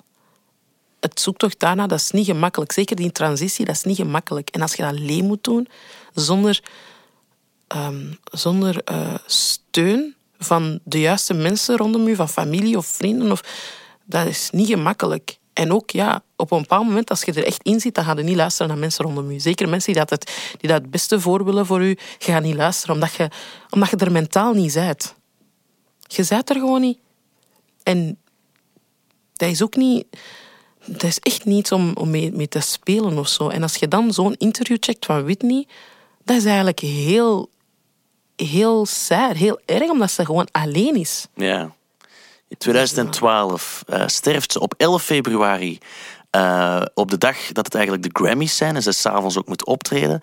[1.00, 2.72] Het zoektocht daarna, dat is niet gemakkelijk.
[2.72, 4.48] Zeker die transitie, dat is niet gemakkelijk.
[4.50, 5.68] En als je dat alleen moet doen,
[6.14, 6.62] zonder,
[7.66, 13.40] ehm, zonder eh, steun van de juiste mensen rondom je, van familie of vrienden, of,
[14.04, 15.38] dat is niet gemakkelijk.
[15.56, 18.14] En ook, ja, op een bepaald moment, als je er echt in zit, dan ga
[18.16, 19.38] je niet luisteren naar mensen rondom je.
[19.38, 22.54] Zeker mensen die dat het, die dat het beste voor willen voor je, je niet
[22.54, 23.28] luisteren, omdat je,
[23.70, 25.14] omdat je er mentaal niet bent.
[26.06, 26.98] Je bent er gewoon niet.
[27.82, 28.18] En
[29.32, 30.06] dat is ook niet...
[30.84, 33.48] Dat is echt niets om, om mee, mee te spelen of zo.
[33.48, 35.66] En als je dan zo'n interview checkt van Whitney,
[36.24, 37.50] dat is eigenlijk heel,
[38.36, 41.26] heel sad, heel erg, omdat ze gewoon alleen is.
[41.34, 41.74] Ja.
[42.48, 45.78] In 2012 eh, sterft ze op 11 februari.
[46.30, 49.64] eh, op de dag dat het eigenlijk de Grammys zijn en ze s'avonds ook moet
[49.64, 50.20] optreden.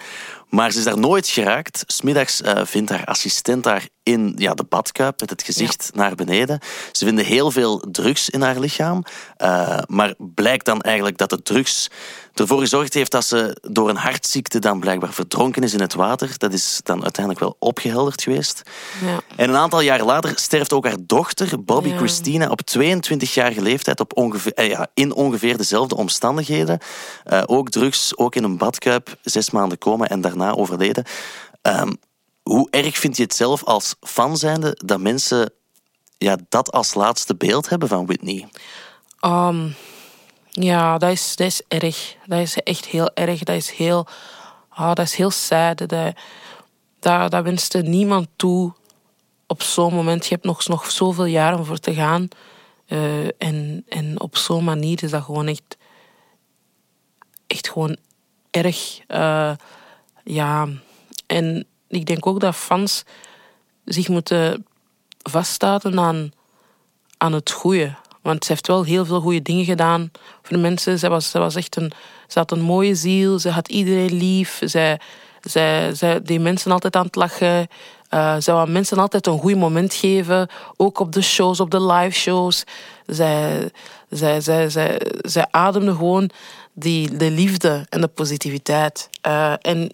[0.54, 1.84] Maar ze is daar nooit geraakt.
[1.88, 6.60] Smiddags eh vindt haar assistent haar in ja, de badkuip met het gezicht naar beneden.
[6.92, 9.04] Ze vinden heel veel drugs in haar lichaam.
[9.38, 11.90] eh, maar blijkt dan eigenlijk dat de drugs
[12.34, 16.30] ervoor gezorgd heeft dat ze door een hartziekte dan blijkbaar verdronken is in het water.
[16.38, 18.62] Dat is dan uiteindelijk wel opgehelderd geweest.
[19.06, 19.20] Ja.
[19.36, 21.98] En een aantal jaar later sterft ook haar dochter, Bobby Ja.
[21.98, 26.80] Christina, op 22-jarige leeftijd op ongeveer, eh, ja, in ongeveer dezelfde omstandigheden.
[27.46, 31.04] Ook drugs, ook in een badkuip, zes maanden komen en daarna overleden.
[31.62, 31.92] Ehm,
[32.44, 35.54] hoe erg vind je het zelf als fan zijnde dat mensen
[36.18, 38.48] ja, dat als laatste beeld hebben van Whitney?
[39.20, 39.70] Ehm,
[40.56, 42.16] Ja, dat is, dat is erg.
[42.26, 43.44] Dat is echt heel erg.
[43.44, 44.08] Dat is heel,
[44.70, 45.78] ah, dat is heel sad.
[45.78, 48.74] Dat, dat, wenste niemand toe
[49.48, 50.26] op zo'n moment.
[50.26, 52.28] Je hebt nog, nog zoveel jaren om voor te gaan.
[52.86, 55.78] Eh, en, en op zo'n manier is dat gewoon echt,
[57.48, 57.98] echt gewoon
[58.52, 59.00] erg.
[59.08, 59.52] Eh,
[60.24, 60.68] ja,
[61.28, 63.04] en ik denk ook dat fans
[63.86, 64.66] zich moeten
[65.24, 66.32] vasthouden aan,
[67.18, 67.96] aan het goede.
[68.22, 70.12] Want ze heeft wel heel veel goede dingen gedaan
[70.42, 71.00] voor de mensen.
[71.00, 71.92] Ze was, ze was echt een,
[72.28, 73.40] ze had een mooie ziel.
[73.40, 74.62] Ze had iedereen lief.
[74.64, 75.00] Zij,
[75.42, 77.68] zij, zij deed mensen altijd aan het lachen.
[78.10, 80.48] Eh zij wou mensen altijd een goed moment geven.
[80.78, 82.64] Ook op de shows, op de live shows.
[83.06, 83.72] Zij,
[84.10, 86.30] zij, zij, zij, zij ademde gewoon
[86.74, 89.10] die, de liefde en de positiviteit.
[89.22, 89.92] Eh, en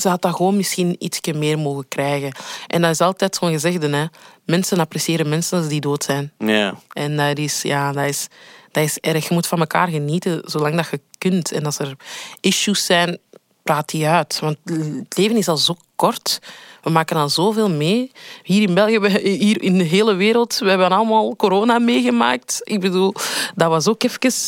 [0.00, 2.32] ze had dat gewoon misschien iets meer mogen krijgen.
[2.66, 4.04] En dat is altijd zo'n gezegde, hè.
[4.44, 6.32] Mensen appreciëren mensen als die dood zijn.
[6.38, 6.74] Ja.
[6.92, 8.28] En dat is, ja, dat is,
[8.72, 9.28] dat is erg.
[9.28, 11.52] Je moet van elkaar genieten zolang dat je kunt.
[11.52, 11.96] En als er
[12.40, 13.18] issues zijn,
[13.62, 14.38] praat die uit.
[14.40, 16.40] Want het leven is al zo kort.
[16.82, 18.12] We maken al zoveel mee.
[18.42, 22.60] Hier in België, hier in de hele wereld, we hebben allemaal corona meegemaakt.
[22.62, 23.14] Ik bedoel,
[23.54, 24.42] dat was ook even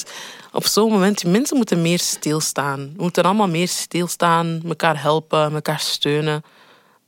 [0.53, 1.25] op zo'n moment.
[1.25, 2.93] Mensen moeten meer stilstaan.
[2.97, 6.43] We moeten allemaal meer stilstaan, elkaar helpen, elkaar steunen.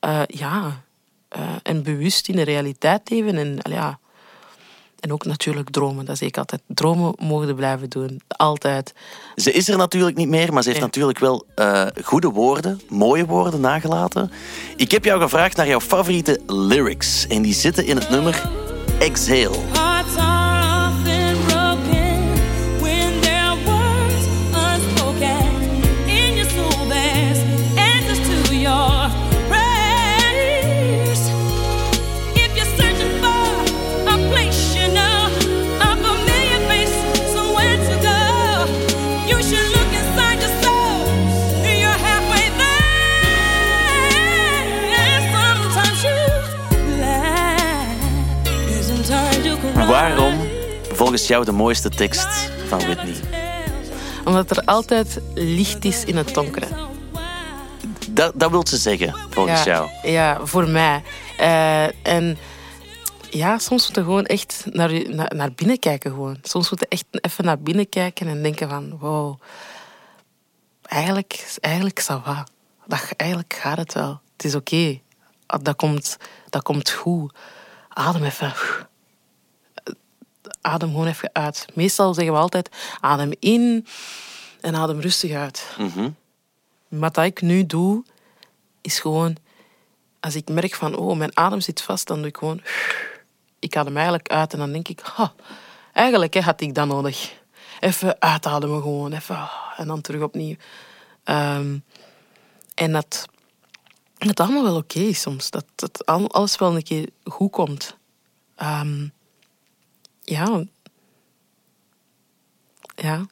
[0.00, 0.82] Eh, ja,
[1.28, 3.36] eh, en bewust in de realiteit leven.
[3.36, 3.98] En, ja,
[5.00, 6.04] en ook natuurlijk dromen.
[6.04, 6.62] Dat zeg ik altijd.
[6.66, 8.20] Dromen mogen blijven doen.
[8.28, 8.94] Altijd.
[9.34, 10.88] Ze is er natuurlijk niet meer, maar ze heeft Nee.
[10.88, 14.30] natuurlijk wel eh, goede woorden, mooie woorden nagelaten.
[14.76, 17.26] Ik heb jou gevraagd naar jouw favoriete lyrics.
[17.26, 18.50] En die zitten in het nummer
[18.98, 19.58] Exhale.
[51.14, 52.26] Volgens jou de mooiste tekst
[52.68, 53.14] van Whitney?
[54.24, 56.66] Omdat er altijd licht is in het donkere.
[58.10, 60.10] Dat, dat wil ze zeggen, volgens ja, jou.
[60.12, 61.02] Ja, voor mij.
[61.38, 62.38] Eh, en
[63.30, 66.10] ja, soms moeten we gewoon echt naar, je- naar, naar binnen kijken.
[66.10, 66.38] Gewoon.
[66.42, 68.98] Soms moeten we echt even naar binnen kijken en denken van...
[68.98, 69.40] Wow,
[70.82, 72.46] eigenlijk, eigenlijk, va.
[72.86, 74.20] Dat, eigenlijk gaat het wel.
[74.36, 75.00] Het is oké.
[75.46, 76.16] Ah, Dat, komt,
[76.50, 77.34] dat komt goed.
[77.88, 78.52] Adem even.
[80.64, 81.66] Adem gewoon even uit.
[81.74, 82.68] Meestal zeggen we altijd,
[83.00, 83.86] adem in
[84.60, 85.66] en adem rustig uit.
[85.78, 86.10] Mhm.
[86.88, 88.04] Wat dat ik nu doe,
[88.80, 89.36] is gewoon...
[90.20, 92.60] Als ik merk van, oh, mijn adem zit vast, dan doe ik gewoon...
[93.58, 95.00] Ik adem eigenlijk uit en dan denk ik...
[95.00, 95.32] ha,
[95.92, 97.34] eigenlijk hè, had ik dat nodig.
[97.80, 99.12] Even uitademen gewoon.
[99.12, 100.56] Even, ah, en dan terug opnieuw.
[101.24, 101.78] Ehm,
[102.74, 103.26] en dat,
[104.18, 105.50] dat het allemaal wel oké is soms.
[105.50, 107.96] Dat, dat al- alles wel een keer goed komt.
[108.56, 109.06] Ehm,
[110.24, 110.64] ja.
[112.94, 113.26] Ja.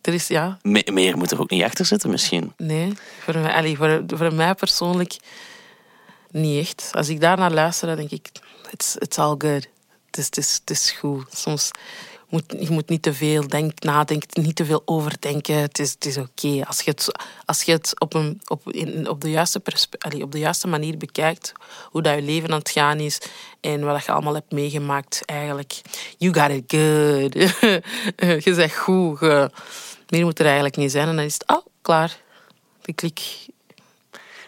[0.00, 2.52] Er is, ja, Me- meer moet er ook niet achter zitten, misschien.
[2.56, 5.16] Nee, voor mij, allee, voor, voor mij persoonlijk
[6.30, 6.90] niet echt.
[6.92, 8.28] Als ik daar naar luister, dan denk ik,
[8.70, 9.68] it's, it's all good.
[10.06, 11.26] Het is, het, is, het is goed.
[11.36, 11.70] Soms
[12.32, 15.54] je moet niet te veel denk, nadenken, niet te veel overdenken.
[15.54, 16.64] Het is, het is oké.
[16.66, 17.08] Als je het,
[17.44, 19.62] als je het op, een, op, in, op, de juiste
[20.22, 21.52] op de juiste manier bekijkt,
[21.90, 23.18] hoe dat je leven aan het gaan is
[23.60, 25.80] en wat je allemaal hebt meegemaakt, eigenlijk,
[26.18, 27.32] you got it good.
[28.44, 29.20] je zegt goed.
[30.08, 32.20] meer moet er eigenlijk niet zijn en dan is het, oh, klaar.
[32.82, 33.20] De klik.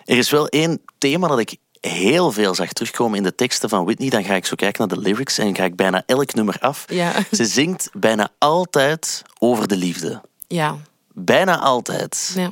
[0.04, 1.56] Er is wel één thema dat ik
[1.88, 4.10] heel veel zag terugkomen in de teksten van Whitney.
[4.10, 6.84] Dan ga ik zo kijken naar de lyrics en ga ik bijna elk nummer af.
[6.88, 7.12] Ja.
[7.30, 10.20] Ze zingt bijna altijd over de liefde.
[10.46, 10.76] Ja.
[11.12, 12.32] Bijna altijd.
[12.34, 12.50] Ja.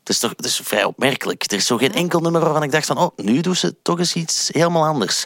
[0.00, 1.50] Het is toch het is vrij opmerkelijk.
[1.50, 3.98] Er is zo geen enkel nummer waarvan ik dacht van, oh, nu doet ze toch
[3.98, 5.24] eens iets helemaal anders.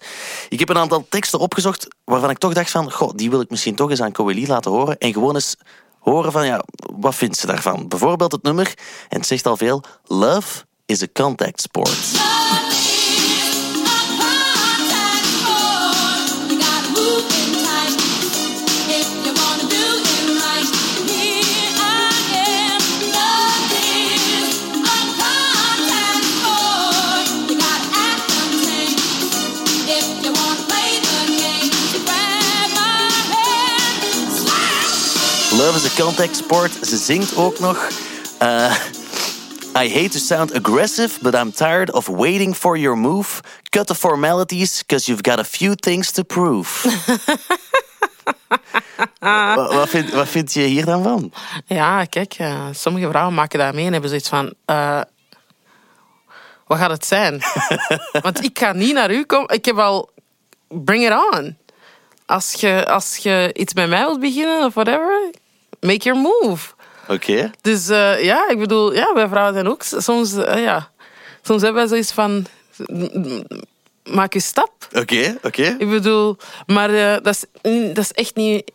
[0.48, 3.50] Ik heb een aantal teksten opgezocht waarvan ik toch dacht van, goh, die wil ik
[3.50, 4.98] misschien toch eens aan Coeli laten horen.
[4.98, 5.56] En gewoon eens
[5.98, 6.64] horen van, ja,
[6.96, 7.88] wat vindt ze daarvan?
[7.88, 8.74] Bijvoorbeeld het nummer,
[9.08, 12.65] en het zegt al veel, Love is a contact sport.
[35.96, 36.72] Contact sport.
[36.82, 37.88] Ze zingt ook nog.
[38.38, 38.74] eh,
[39.82, 43.40] I hate to sound aggressive, but I'm tired of waiting for your move.
[43.70, 46.68] Cut the formalities, because you've got a few things to prove.
[49.20, 51.32] Wat, wat, vind, wat vind je hier dan van?
[51.66, 54.54] Ja, kijk, eh, sommige vrouwen maken dat mee en hebben zoiets van...
[54.64, 55.00] eh,
[56.66, 57.42] wat gaat het zijn?
[58.22, 59.54] Want ik ga niet naar u komen.
[59.54, 60.10] Ik heb al...
[60.68, 61.56] Bring it on.
[62.26, 65.30] Als je, als je iets met mij wilt beginnen of whatever,
[65.80, 66.66] make your move.
[67.08, 67.50] Oké.
[67.60, 70.34] Dus eh, ja, ik bedoel, ja, wij vrouwen zijn ook soms...
[70.34, 70.90] eh, ja,
[71.42, 72.46] soms hebben wij zoiets van...
[74.04, 74.72] Maak je stap.
[74.94, 75.76] Oké, oké.
[75.78, 77.44] Ik bedoel, maar eh, dat, is,
[77.94, 78.70] dat is echt niet...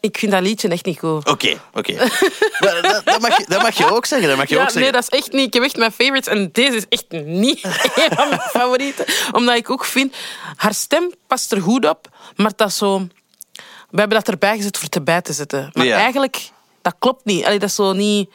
[0.00, 1.26] Ik vind dat liedje echt niet goed.
[1.28, 1.92] Oké, oké.
[2.60, 4.28] Dat, dat, mag je, dat mag je ook zeggen.
[4.28, 4.82] Dat mag je Ja, ook zeggen.
[4.92, 5.46] nee, dat is echt niet.
[5.46, 9.04] Ik heb echt mijn favorites en deze is echt niet een van mijn favorieten.
[9.32, 10.14] Omdat ik ook vind,
[10.56, 13.06] haar stem past er goed op, maar dat is zo.
[13.90, 15.70] We hebben dat erbij gezet voor het erbij te zetten.
[15.72, 15.96] Maar Ja.
[15.96, 16.50] eigenlijk,
[16.82, 17.44] dat klopt niet.
[17.44, 18.30] Allee, dat is zo niet.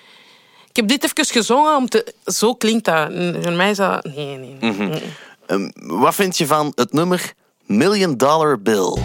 [0.69, 2.13] Ik heb dit even gezongen om te.
[2.25, 3.11] Zo klinkt dat.
[3.41, 4.03] Voor mij is dat.
[4.15, 4.71] Nee, nee.
[4.71, 4.97] Mhm.
[5.45, 7.33] Ehm, wat vind je van het nummer
[7.65, 8.97] Million Dollar Bill?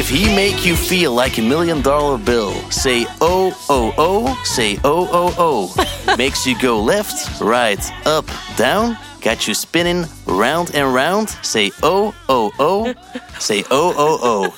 [0.00, 4.78] If he make you feel like a million dollar bill, say oh oh oh, say
[4.82, 6.16] oh oh oh.
[6.16, 8.24] Makes you go left, right, up,
[8.56, 12.94] down, got you spinning round and round, say oh oh oh,
[13.38, 14.54] say oh oh oh.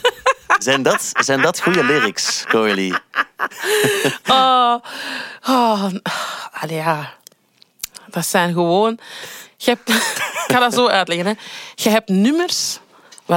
[0.59, 2.95] Zijn dat, zijn dat goede lyrics, Coralie?
[4.28, 4.78] Oh,
[5.49, 5.84] oh,
[6.53, 7.14] allee, ja.
[8.11, 8.99] Dat zijn gewoon...
[9.57, 9.88] Je hebt,
[10.47, 11.26] ik ga dat zo uitleggen.
[11.26, 11.32] Hè.
[11.74, 12.78] Je hebt nummers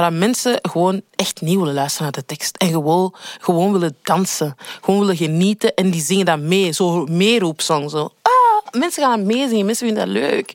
[0.00, 2.56] waar mensen gewoon echt niet willen luisteren naar de tekst.
[2.56, 4.56] En gewoon, gewoon willen dansen.
[4.80, 5.74] Gewoon willen genieten.
[5.74, 6.72] En die zingen dat mee.
[6.72, 7.90] Zo meeroepsong.
[7.90, 8.12] Zo.
[8.22, 9.66] Ah, mensen gaan dat meezingen.
[9.66, 10.54] Mensen vinden dat leuk.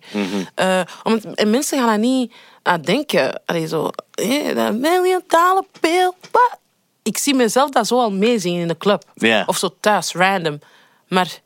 [0.56, 2.34] Eh, omdat, en mensen gaan dat niet
[2.64, 3.42] aan denken.
[3.46, 3.90] Allee, zo...
[4.12, 6.12] eh, dat million dollar bill.
[6.32, 6.60] What?
[7.04, 9.04] Ik zie mezelf dat zo al meezingen in de club.
[9.46, 10.60] Of zo thuis, random.
[11.08, 11.40] Maar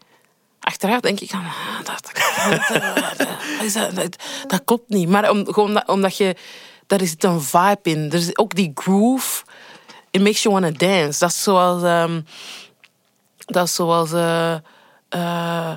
[0.59, 1.45] achteraf denk ik, ah,
[1.83, 2.11] dat,
[3.73, 4.15] dat, dat,
[4.47, 5.09] dat, klopt niet.
[5.09, 6.35] Maar om, gewoon omdat je...
[6.87, 8.05] Daar is een vibe in.
[8.11, 9.43] Er is ook die groove.
[10.11, 11.19] It makes you want to dance.
[11.19, 11.83] Dat is zoals...
[11.83, 12.21] ehm,
[13.45, 14.11] dat is zoals...
[14.11, 14.53] eh,
[15.09, 15.71] eh,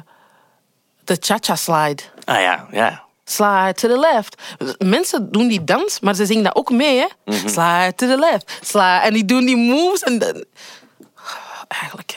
[1.05, 2.03] de cha-cha slide.
[2.25, 3.07] Ah ja, ja.
[3.25, 4.43] Slide to the left.
[4.79, 6.99] Mensen doen die dans, maar ze zingen dat ook mee.
[6.99, 7.07] Hè?
[7.25, 7.49] Mhm.
[7.49, 8.59] Slide to the left.
[8.63, 9.01] Slide.
[9.03, 10.03] En die doen die moves.
[10.03, 10.45] En dan...
[11.69, 12.17] Eigenlijk...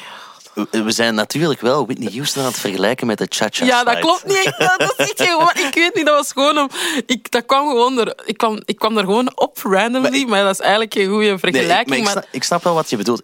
[0.72, 4.00] We we zijn natuurlijk wel Whitney Houston aan het vergelijken met de cha-cha Ja, dat
[4.00, 4.36] klopt niet.
[4.46, 6.70] Ik- Dat, dat is gewoon, ik weet niet, dat was gewoon om...
[7.06, 10.26] Ik, dat kwam gewoon er, ik, kwam, ik kwam er gewoon op, randomly.
[10.28, 11.88] Maar, dat is eigenlijk geen goede Nee, ik, vergelijking.
[11.90, 13.22] maar ik, maar snap, ik snap wel wat je bedoelt.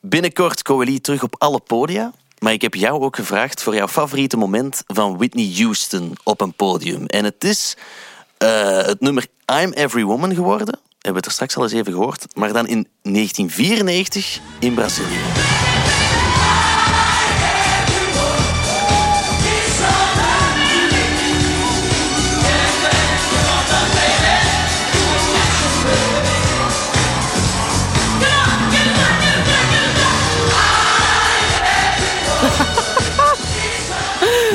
[0.00, 2.12] Binnenkort Coralie terug op alle podia.
[2.38, 6.52] Maar ik heb jou ook gevraagd voor jouw favoriete moment van Whitney Houston op een
[6.52, 7.06] podium.
[7.06, 7.76] En het is
[8.38, 9.26] eh, het nummer
[9.62, 10.78] I'm Every Woman geworden.
[10.90, 12.26] Hebben we het er straks al eens even gehoord.
[12.34, 15.18] Maar dan in 1994 in Brazilië.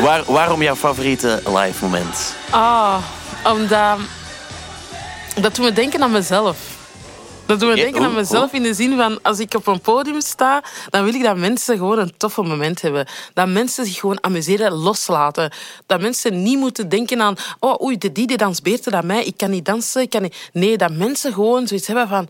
[0.02, 2.36] Waar, waarom jouw favoriete live moment?
[2.50, 2.98] Ah,
[3.46, 3.98] omdat...
[5.42, 6.58] Dat doet me denken aan mezelf.
[7.46, 9.20] Dat doet me denken aan mezelf in de zin van...
[9.22, 12.82] Als ik op een podium sta, dan wil ik dat mensen gewoon een toffe moment
[12.82, 13.08] hebben.
[13.34, 15.52] Dat mensen zich gewoon amuseren, loslaten.
[15.86, 17.36] Dat mensen niet moeten denken aan...
[17.60, 19.24] Oh, oei, de die die danst beter dan mij.
[19.24, 20.02] Ik kan niet dansen.
[20.02, 20.36] Ik kan niet...
[20.54, 22.30] Nee, dat mensen gewoon zoiets hebben van...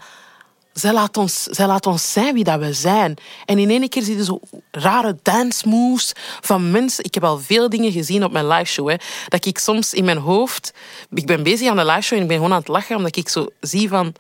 [0.74, 3.16] Zij laat, ons, zij laat ons zijn wie dat we zijn.
[3.46, 4.40] En in één keer zie je zo
[4.72, 6.12] rare dance moves
[6.42, 7.04] van mensen.
[7.04, 8.90] Ik heb al veel dingen gezien op mijn liveshow.
[8.90, 8.96] Hè,
[9.28, 10.74] dat ik soms in mijn hoofd...
[11.14, 12.96] Ik ben bezig aan de liveshow en ik ben gewoon aan het lachen.
[12.96, 14.14] Omdat ik zo zie van...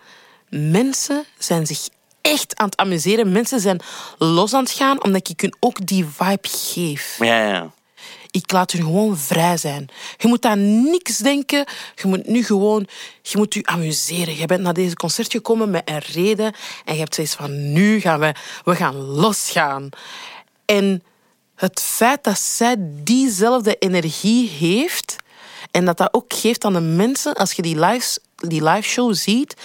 [0.49, 1.89] Mensen zijn zich
[2.21, 3.31] echt aan het amuseren.
[3.31, 3.79] Mensen zijn
[4.17, 5.03] los aan het gaan.
[5.03, 7.17] Omdat ik hun ook die vibe geef.
[7.19, 7.71] Ja, ja.
[8.31, 9.89] Ik laat hun gewoon vrij zijn.
[10.17, 11.65] Je moet aan niks denken.
[11.95, 12.87] Je moet nu gewoon...
[13.21, 14.37] Je moet je amuseren.
[14.37, 16.53] Je bent naar deze concert gekomen met een reden.
[16.85, 17.71] En je hebt zoiets van...
[17.71, 18.33] Nu gaan we...
[18.63, 19.89] We gaan losgaan.
[20.65, 21.03] En
[21.55, 25.15] het feit dat zij diezelfde energie heeft...
[25.71, 27.33] En dat dat ook geeft aan de mensen...
[27.33, 29.55] Als je die live, die live show ziet...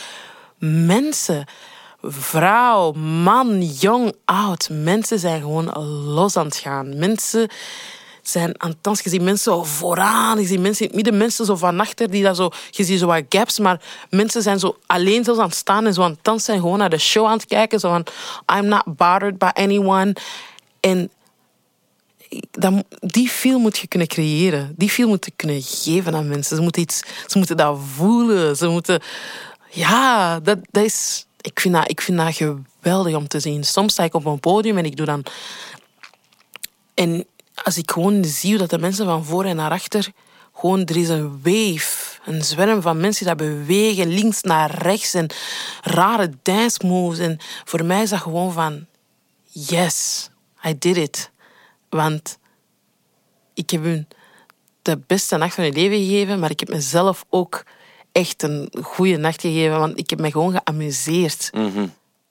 [0.58, 1.44] Mensen...
[2.02, 4.68] Vrouw, man, jong, oud.
[4.70, 5.72] Mensen zijn gewoon
[6.04, 6.98] los aan het gaan.
[6.98, 7.48] Mensen
[8.28, 9.04] zijn dansen.
[9.04, 12.10] Je ziet mensen zo vooraan, je ziet mensen in het midden, mensen zo van achter,
[12.10, 15.48] die dat zo, je ziet zo wat gaps, maar mensen zijn zo alleen zelfs aan
[15.48, 17.80] het staan en zo aan het dansen en gewoon naar de show aan het kijken,
[17.80, 18.06] zo van,
[18.58, 20.16] I'm not bothered by anyone.
[20.80, 21.10] En
[23.00, 24.74] die feel moet je kunnen creëren.
[24.76, 26.56] Die feel moet je kunnen geven aan mensen.
[26.56, 28.56] Ze moeten, iets, ze moeten dat voelen.
[28.56, 29.00] Ze moeten...
[29.70, 31.26] Ja, dat, dat is...
[31.40, 33.64] Ik vind, dat, ik vind dat geweldig om te zien.
[33.64, 35.22] Soms sta ik op een podium en ik doe dan...
[36.94, 37.26] En
[37.64, 40.12] als ik gewoon zie dat de mensen van voor en naar achter...
[40.58, 45.30] Gewoon, er is een wave, een zwerm van mensen die bewegen, links naar rechts en
[45.82, 47.18] rare dance moves.
[47.18, 48.86] En voor mij is dat gewoon van,
[49.50, 50.28] yes,
[50.66, 51.30] I did it.
[51.88, 52.38] Want
[53.54, 54.08] ik heb hun
[54.82, 57.64] de beste nacht van hun leven gegeven, maar ik heb mezelf ook
[58.12, 61.50] echt een goede nacht gegeven, want ik heb me gewoon geamuseerd.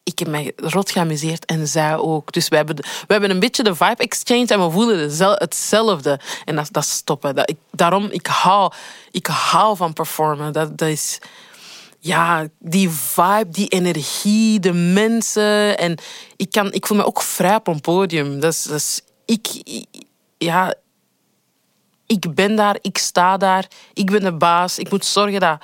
[0.06, 2.32] Ik heb mij rot geamuseerd en zij ook.
[2.32, 5.00] Dus we hebben, we hebben een beetje de vibe exchange en we voelen
[5.40, 6.20] hetzelfde.
[6.46, 7.36] En dat, dat stoppen.
[7.36, 8.72] Dat, ik, daarom, ik hou,
[9.12, 10.54] ik hou van performen.
[10.54, 11.20] Dat, is
[12.00, 15.78] ja, die vibe, die energie, de mensen.
[15.78, 15.98] En
[16.36, 18.40] ik, kan, ik voel me ook vrij op een podium.
[18.40, 20.04] Dat is, ik, ik-
[20.38, 20.74] ja,
[22.06, 24.80] ik ben daar, ik sta daar, ik ben de baas.
[24.80, 25.64] Ik moet zorgen dat,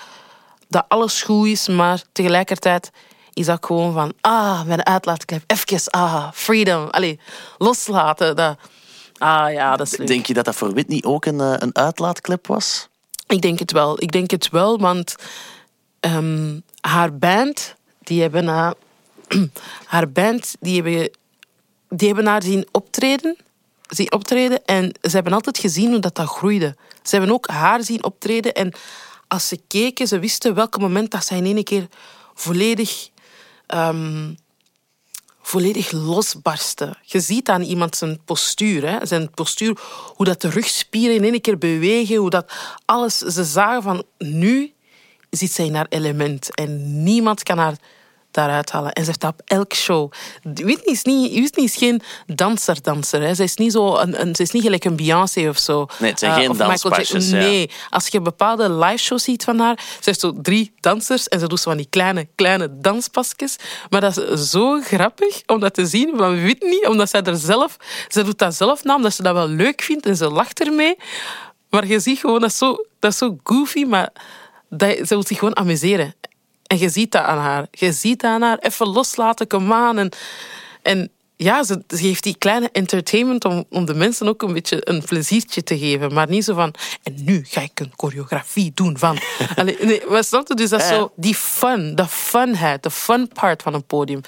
[0.67, 2.91] dat alles goed is, maar tegelijkertijd
[3.33, 6.87] is dat gewoon van, ah, mijn uitlaatklep, even, ah, freedom.
[6.89, 7.19] Allee,
[7.57, 8.35] loslaten.
[8.35, 8.57] Dat,
[9.17, 10.07] ah ja, dat is leuk.
[10.07, 12.87] Denk je dat dat voor Whitney ook een, eh, een uitlaatklep was?
[13.27, 14.01] Ik denk het wel.
[14.01, 15.15] Ik denk het wel, want
[15.99, 18.73] ehm, haar band, die hebben haar,
[19.85, 21.11] haar band, die hebben,
[21.89, 23.37] die hebben haar zien optreden,
[23.87, 26.75] zien optreden en ze hebben altijd gezien hoe dat, dat groeide.
[27.03, 28.73] Ze hebben ook haar zien optreden en
[29.27, 31.87] als ze keken, ze wisten welk moment dat zij in één keer
[32.33, 33.09] volledig
[33.71, 34.33] ehm,
[35.41, 36.97] volledig losbarsten.
[37.01, 39.05] Je ziet aan iemand zijn postuur, hè?
[39.05, 39.79] zijn postuur,
[40.15, 42.51] hoe dat de rugspieren in één keer bewegen, hoe dat
[42.85, 43.17] alles.
[43.17, 44.73] Ze zagen van nu
[45.29, 47.75] zit zij in haar element en niemand kan haar
[48.31, 48.91] daaruit halen.
[48.91, 50.11] En ze heeft dat op elk show.
[50.43, 53.35] Whitney is, niet, Whitney is geen danser-danser.
[53.35, 55.87] Ze is niet, zo een, een, ze is niet gelijk een Beyoncé of zo.
[55.99, 57.37] Nee, het zijn Eh, geen danspasjes, ja.
[57.37, 61.39] Nee, als je bepaalde live shows ziet van haar, ze heeft zo drie dansers en
[61.39, 63.55] ze doet zo van die kleine, kleine danspasjes.
[63.89, 67.77] Maar dat is zo grappig om dat te zien van Whitney, omdat zij er zelf,
[68.07, 70.95] ze doet dat zelf na, omdat ze dat wel leuk vindt en ze lacht ermee.
[71.69, 74.09] Maar je ziet gewoon, dat is zo, dat is zo goofy, maar
[74.69, 76.15] dat, ze wil zich gewoon amuseren.
[76.71, 77.67] En je ziet dat aan haar.
[77.71, 78.57] Je ziet dat aan haar.
[78.59, 79.97] Even loslaten, come aan.
[79.97, 80.09] En,
[80.81, 84.89] en ja, ze, ze heeft die kleine entertainment om, om de mensen ook een beetje
[84.89, 86.13] een pleziertje te geven.
[86.13, 89.19] Maar niet zo van, en nu ga ik een choreografie doen van...
[89.55, 90.55] Allee, nee, maar snap je?
[90.55, 94.21] Dus dat is zo die fun, de funheid, de fun part van een podium.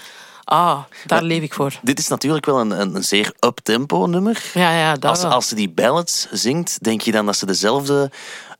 [0.43, 1.79] Ah, daar leef ik voor.
[1.81, 4.43] Dit is natuurlijk wel een, een, een zeer up-tempo nummer.
[4.53, 5.31] Ja, ja, dat Als, wel.
[5.31, 8.11] als ze die ballads zingt, denk je dan dat ze dezelfde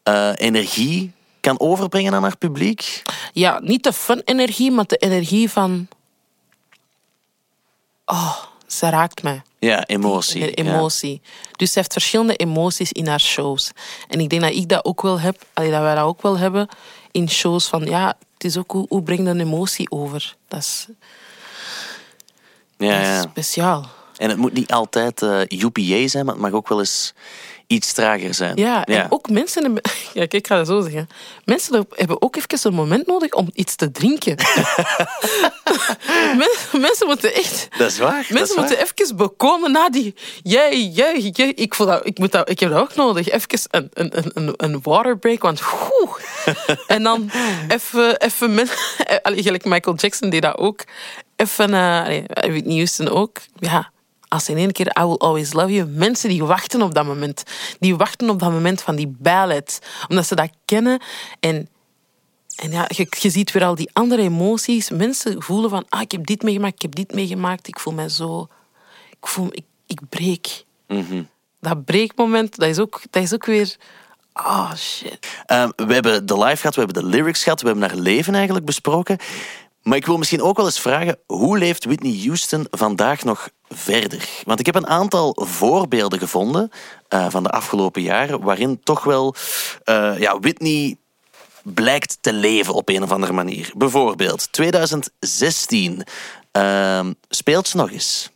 [0.04, 1.12] eh, energie
[1.44, 3.02] kan overbrengen aan haar publiek?
[3.34, 5.88] Ja, niet de fun-energie, maar de energie van...
[8.06, 8.38] Oh,
[8.68, 9.42] ze raakt mij.
[9.60, 10.52] Ja, emotie.
[10.54, 11.22] Emotie.
[11.52, 13.72] Dus ze heeft verschillende emoties in haar shows.
[14.08, 16.68] En ik denk dat ik dat ook wel heb, dat wij dat ook wel hebben
[17.12, 20.36] in shows van ja, het is ook hoe, hoe breng je een emotie over.
[20.48, 20.88] Dat is,
[22.78, 23.22] Ja, dat is ja.
[23.22, 23.90] speciaal.
[24.18, 27.14] En het moet niet altijd eh UPA zijn, maar het mag ook wel eens
[27.68, 28.56] iets trager zijn.
[28.56, 29.82] Ja, en ook mensen hebben...
[30.14, 31.10] Ja, kijk, ik ga het zo zeggen.
[31.46, 34.36] Mensen hebben ook even een moment nodig om iets te drinken.
[36.38, 37.68] Men- mensen moeten echt...
[37.78, 38.12] Dat is waar.
[38.14, 38.66] dat is Mensen waar.
[38.70, 40.16] moeten even bekomen na die...
[40.44, 41.50] Jij, jij, jij.
[41.50, 43.30] Ik, voel dat, ik, moet dat, ik heb dat ook nodig.
[43.30, 45.62] Even een, een, een- een, waterbreak, want...
[46.02, 46.18] Oeh.
[46.88, 47.32] En dan
[47.68, 48.20] even...
[48.20, 48.68] even men,
[49.22, 50.84] allee, gelijk Michael Jackson deed dat ook.
[51.36, 51.74] Even...
[51.74, 53.38] eh allee, Whitney Houston ook.
[53.60, 53.92] Ja,
[54.34, 55.88] als in één keer I Will Always Love You.
[55.88, 57.44] Mensen die wachten op dat moment.
[57.80, 59.80] Die wachten op dat moment van die ballad.
[60.08, 61.02] Omdat ze dat kennen.
[61.40, 61.68] En
[62.56, 64.90] en ja, je, je ziet weer al die andere emoties.
[64.90, 67.68] Mensen voelen van, ah, ik heb dit meegemaakt, ik heb dit meegemaakt.
[67.68, 68.48] Ik voel mij zo...
[69.10, 70.64] Ik voel ik, ik breek.
[70.88, 71.24] Mhm.
[71.60, 73.76] Dat breekmoment, dat is ook, dat is ook weer...
[74.34, 75.28] Oh, shit.
[75.46, 78.36] Ehm, we hebben de live gehad, we hebben de lyrics gehad, we hebben haar leven
[78.36, 79.18] eigenlijk besproken.
[79.82, 84.30] Maar ik wil misschien ook wel eens vragen, hoe leeft Whitney Houston vandaag nog verder?
[84.44, 86.72] Want ik heb een aantal voorbeelden gevonden
[87.08, 89.36] eh, van de afgelopen jaren, waarin toch wel
[89.84, 90.98] eh, ja, Whitney
[91.64, 93.72] blijkt te leven op een of andere manier.
[93.76, 96.04] Bijvoorbeeld 2016
[96.52, 98.32] ehm, speelt ze nog eens.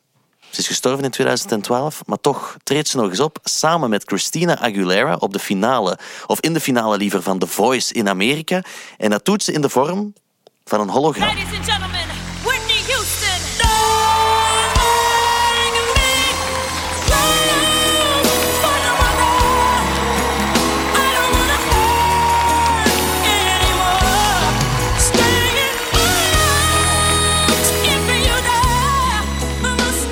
[0.49, 4.59] Ze is gestorven in 2012, maar toch treedt ze nog eens op samen met Christina
[4.59, 8.63] Aguilera op de finale, of in de finale liever, van The Voice in Amerika.
[8.97, 10.13] En dat doet ze in de vorm
[10.65, 11.27] van een hologram.
[11.27, 12.16] Ladies and gentlemen,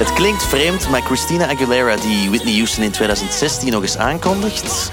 [0.06, 4.92] Het klinkt vreemd, maar Christina Aguilera, die Whitney Houston in 2016 nog eens aankondigt...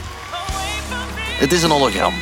[1.38, 2.14] Het is een hologram.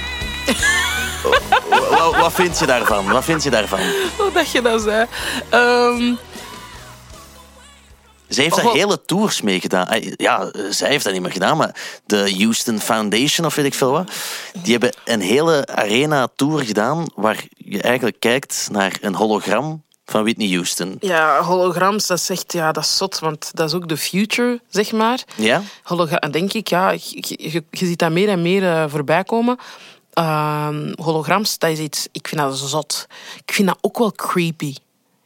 [1.90, 3.08] wat, wat vind je daarvan?
[3.08, 3.80] Wat vind je daarvan?
[4.18, 5.06] Hoe dat je dat zei.
[5.50, 6.14] Ehm,
[8.28, 8.72] Zij heeft daar Oh.
[8.72, 9.86] hele tours mee gedaan.
[10.16, 11.74] Ja, zij heeft dat niet meer gedaan, maar
[12.06, 14.12] de Houston Foundation of weet ik veel wat,
[14.62, 20.22] die hebben een hele arena tour gedaan waar je eigenlijk kijkt naar een hologram van
[20.22, 20.96] Whitney Houston.
[21.00, 24.60] ja, holograms, dat is echt, ja, dat is zot, want dat is ook de future,
[24.68, 25.24] zeg maar.
[25.36, 25.62] Ja?
[25.82, 29.58] Hologram, denk ik, ja, je, je, je ziet dat meer en meer eh, voorbij komen.
[30.12, 33.06] Ehm, holograms, dat is iets, ik vind dat zot.
[33.46, 34.74] Ik vind dat ook wel creepy.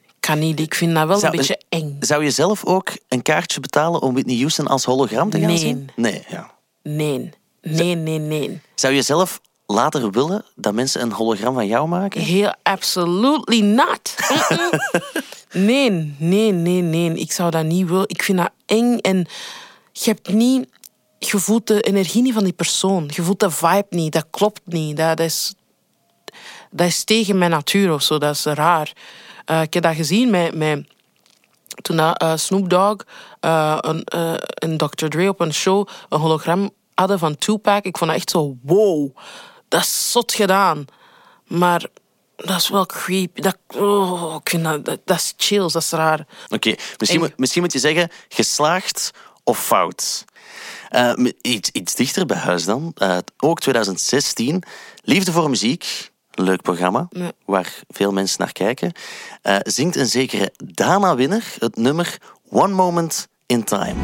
[0.07, 1.97] Ik kan niet, ik vind dat wel Zou- een beetje eng.
[2.01, 5.59] Zou je zelf ook een kaartje betalen om Whitney Houston als hologram te gaan Nee.
[5.59, 5.91] zien?
[5.97, 6.25] Nee.
[6.29, 6.51] Ja.
[6.83, 7.31] Nee,
[7.63, 8.61] nee, nee, nee.
[8.75, 12.21] Zou je zelf later willen dat mensen een hologram van jou maken?
[12.21, 14.15] Heel absolutely not.
[15.55, 17.15] Nee, nee, nee, nee.
[17.15, 18.09] Ik zou dat niet willen.
[18.09, 19.27] Ik vind dat eng en
[19.93, 20.69] je hebt niet...
[21.19, 23.11] Je voelt de energie niet van die persoon.
[23.13, 24.13] Je voelt de vibe niet.
[24.13, 24.97] Dat klopt niet.
[24.97, 25.55] Dat, is,
[26.71, 28.19] dat is tegen mijn natuur of zo.
[28.19, 28.93] Dat is raar.
[29.45, 30.55] Eh, ik heb dat gezien met...
[30.55, 30.87] met
[31.83, 33.05] toen eh, Snoop Dogg
[33.41, 34.05] eh, een,
[34.55, 35.07] en Dr.
[35.07, 37.85] Dre op een show een hologram hadden van Tupac.
[37.85, 39.17] Ik vond dat echt zo, wow,
[39.69, 40.85] dat is zot gedaan.
[41.47, 41.87] Maar
[42.37, 43.41] dat is wel creepy.
[43.41, 46.27] Dat, oh, ik vind dat, dat, dat is chills, dat is raar.
[46.49, 49.11] Oké, misschien, moet- misschien moet je zeggen geslaagd
[49.45, 50.25] of fout.
[50.89, 52.93] Eh, iets, iets dichter bij huis dan.
[52.95, 54.63] Eh, ook 2016.
[55.03, 56.13] Liefde voor muziek.
[56.31, 57.09] Een leuk programma
[57.45, 58.93] waar veel mensen naar kijken.
[59.43, 62.19] Eh, zingt een zekere Dana Winner het nummer
[62.51, 63.95] One Moment in Time.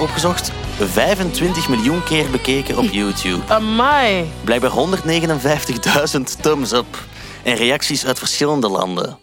[0.00, 0.52] Opgezocht.
[0.78, 3.52] 25 miljoen keer bekeken op YouTube.
[3.52, 4.30] Amai.
[4.44, 6.98] Blijkbaar 159.000 thumbs up.
[7.42, 9.18] En reacties uit verschillende landen.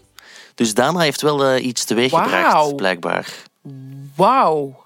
[0.55, 2.73] Dus Dana heeft wel eh, iets teweeggebracht, Wauw.
[2.75, 3.27] blijkbaar.
[4.15, 4.85] Wauw.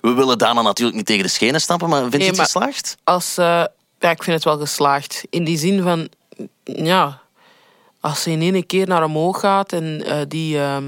[0.00, 2.96] We willen Dana natuurlijk niet tegen de schenen stampen, maar vind je Nee, het geslaagd?
[3.04, 3.44] Als, eh,
[3.98, 5.22] ja, ik vind het wel geslaagd.
[5.30, 6.08] In die zin van,
[6.64, 7.20] ja,
[8.00, 10.58] als ze in één keer naar omhoog gaat en eh, die.
[10.60, 10.84] ehm,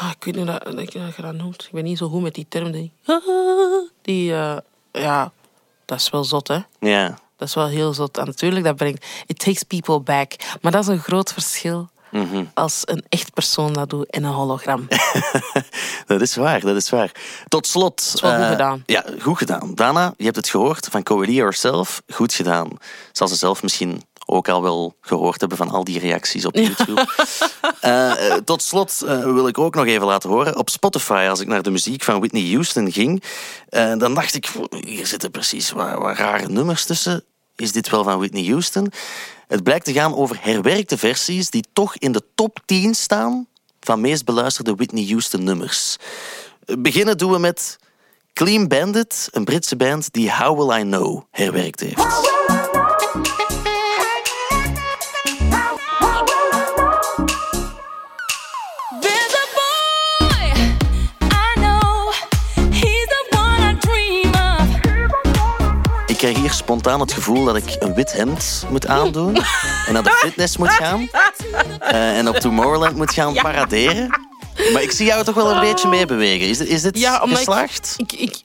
[0.00, 1.62] ah, ik weet niet hoe dat, dat je dat noemt.
[1.64, 2.70] Ik ben niet zo goed met die term.
[2.70, 2.92] Die,
[4.02, 4.56] die eh,
[4.92, 5.32] ja,
[5.84, 6.58] dat is wel zot, hè?
[6.80, 7.18] Ja.
[7.36, 8.18] Dat is wel heel zot.
[8.18, 9.06] En natuurlijk, dat brengt.
[9.26, 10.32] It takes people back.
[10.60, 12.44] Maar dat is een groot verschil Mhm.
[12.54, 14.88] als een echt persoon dat doet en een hologram.
[16.06, 17.12] Dat is waar, dat is waar.
[17.48, 17.96] Tot slot.
[18.04, 18.82] Dat is wel goed gedaan.
[18.86, 19.74] Ja, goed gedaan.
[19.74, 22.02] Dana, je hebt het gehoord van Coeli herself.
[22.12, 22.68] Goed gedaan.
[23.12, 27.06] Zal ze zelf misschien ook al wel gehoord hebben van al die reacties op YouTube.
[27.80, 30.56] Eh, eh, tot slot eh, wil ik ook nog even laten horen.
[30.56, 33.22] Op Spotify, als ik naar de muziek van Whitney Houston ging,
[33.68, 34.50] eh, dan dacht ik,
[34.84, 37.24] hier zitten precies wat, wat rare nummers tussen.
[37.56, 38.92] Is dit wel van Whitney Houston?
[39.48, 43.46] Het blijkt te gaan over herwerkte versies die toch in de top 10 staan
[43.80, 45.96] van meest beluisterde Whitney Houston nummers.
[46.78, 47.78] Beginnen doen we met
[48.32, 52.39] Clean Bandit, een Britse band die How Will I Know herwerkt heeft.
[66.70, 69.36] Spontaan het gevoel dat ik een wit hemd moet aandoen
[69.86, 71.08] en naar de fitness moet gaan
[71.80, 74.08] eh, en op Tomorrowland moet gaan paraderen.
[74.72, 76.48] Maar ik zie jou toch wel een beetje meebewegen.
[76.48, 77.94] Is dit, is dit Ja, omdat ik- geslaagd?
[77.96, 78.40] Ik, ik,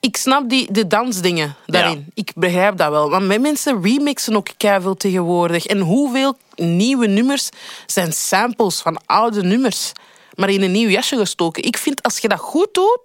[0.00, 2.10] ik snap die, de dansdingen daarin.
[2.14, 3.08] Ik begrijp dat wel.
[3.08, 5.66] Maar met mensen remixen ook keiveel tegenwoordig.
[5.66, 7.48] En hoeveel nieuwe nummers
[7.86, 9.92] zijn samples van oude nummers,
[10.34, 11.62] maar in een nieuw jasje gestoken.
[11.62, 13.00] Ik vind als je dat goed doet,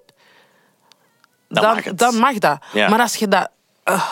[1.47, 1.97] Dan dan, mag het.
[1.97, 2.57] dan mag dat.
[2.73, 2.89] Ja.
[2.89, 3.49] Maar als je dat,
[3.89, 4.03] eh,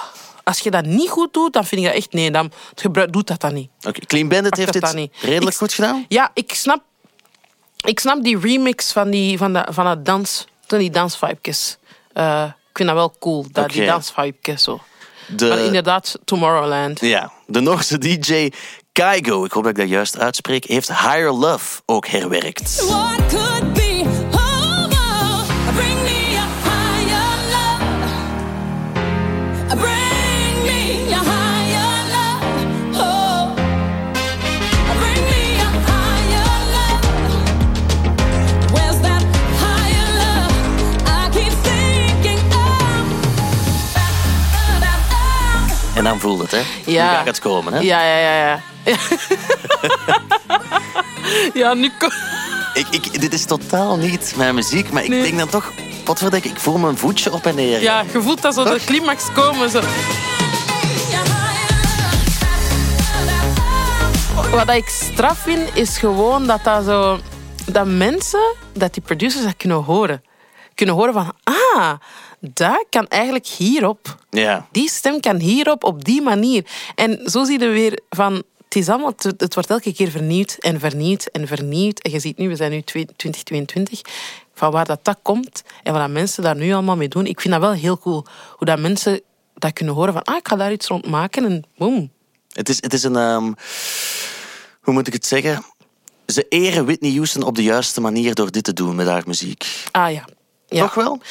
[0.44, 2.32] als je dat niet goed doet, dan vind ik dat echt nee.
[2.32, 3.70] Dan gebruik, doet dat dan niet.
[3.88, 6.06] Oké, Clean Bandit heeft dat dit redelijk Ik- goed gedaan.
[6.08, 6.82] Ja, ik snap,
[7.86, 11.78] ik snap die remix van, die, van, de, van het dans, van die dansvibes.
[12.14, 13.92] Eh ik vind dat wel cool, dat, die Oké.
[13.92, 14.80] dansvibes zo.
[15.28, 17.00] De- Maar inderdaad, Tomorrowland.
[17.02, 18.52] Ja, de Noorse DJ
[18.92, 22.86] Kaigo, ik hoop dat ik dat juist uitspreek, heeft Higher Love ook herwerkt.
[22.86, 23.77] What could
[46.04, 46.62] dan voel het, hè?
[46.86, 47.10] Ja.
[47.10, 47.80] Nu gaat het komen, hè?
[47.80, 48.60] Ja, ja, ja, ja.
[51.54, 51.92] ja, nu
[52.74, 55.22] Ik, ik, dit is totaal niet mijn muziek, maar ik Nee.
[55.22, 55.72] denk dan toch...
[56.04, 57.82] Potverdikke, ik voel mijn voetje op en neer.
[57.82, 59.70] Ja, je voelt dat zo de climax komen.
[59.70, 59.82] Zo.
[64.52, 67.20] Wat ik straf vind, is gewoon dat, dat, zo,
[67.66, 70.24] dat mensen, dat die producers dat kunnen horen.
[70.76, 71.94] Kunnen horen van, ah,
[72.40, 74.18] dat kan eigenlijk hierop.
[74.30, 74.68] Ja.
[74.72, 76.66] Die stem kan hierop, op die manier.
[76.96, 78.44] En zo zie je weer van...
[78.64, 82.00] Het, is allemaal, het, wordt elke keer vernieuwd en vernieuwd en vernieuwd.
[82.00, 84.02] En je ziet nu, we zijn nu 2022,
[84.54, 87.26] van waar dat, dat komt en wat dat mensen daar nu allemaal mee doen.
[87.26, 88.26] Ik vind dat wel heel cool.
[88.56, 89.22] Hoe dat mensen
[89.54, 92.12] dat kunnen horen van, ah, ik ga daar iets rond maken en boom.
[92.52, 93.16] Het is, het is een...
[93.16, 93.52] ehm,
[94.82, 95.64] hoe moet ik het zeggen?
[96.26, 99.66] Ze eren Whitney Houston op de juiste manier door dit te doen met haar muziek.
[99.92, 100.28] Ah ja.
[100.68, 100.82] ja.
[100.82, 101.22] Toch wel?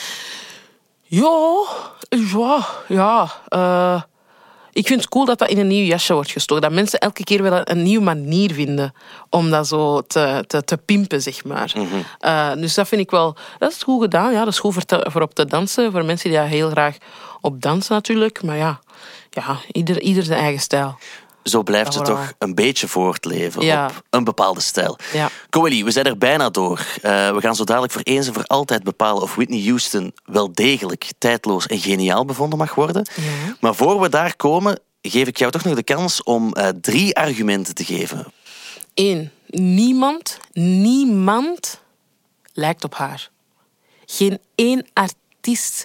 [1.06, 1.56] Ja,
[2.08, 3.32] ja, ja.
[3.48, 4.02] eh,
[4.72, 6.62] ik vind het cool dat dat in een nieuw jasje wordt gestoken.
[6.62, 8.92] Dat mensen elke keer wel een nieuwe manier vinden
[9.30, 11.72] om dat zo te, te, te pimpen, zeg maar.
[12.18, 13.36] Eh, dus dat vind ik wel...
[13.58, 14.38] Dat is goed gedaan, ja.
[14.44, 15.92] Dat is goed voor, te- voor op te dansen.
[15.92, 16.96] Voor mensen die daar heel graag
[17.40, 18.42] op dansen natuurlijk.
[18.42, 18.80] Maar ja,
[19.30, 20.98] ja ieder, ieder zijn eigen stijl.
[21.48, 23.86] Zo blijft ze Ja, toch een beetje voortleven Ja.
[23.86, 24.98] op een bepaalde stijl.
[25.12, 25.28] Ja.
[25.50, 26.86] Coeli, we zijn er bijna door.
[27.02, 30.52] Eh, we gaan zo dadelijk voor eens en voor altijd bepalen of Whitney Houston wel
[30.52, 33.06] degelijk tijdloos en geniaal bevonden mag worden.
[33.60, 37.16] Maar voor we daar komen, geef ik jou toch nog de kans om eh, drie
[37.16, 38.32] argumenten te geven.
[38.94, 41.80] Eén, niemand, niemand
[42.52, 43.30] lijkt op haar.
[44.06, 45.84] Geen één artiest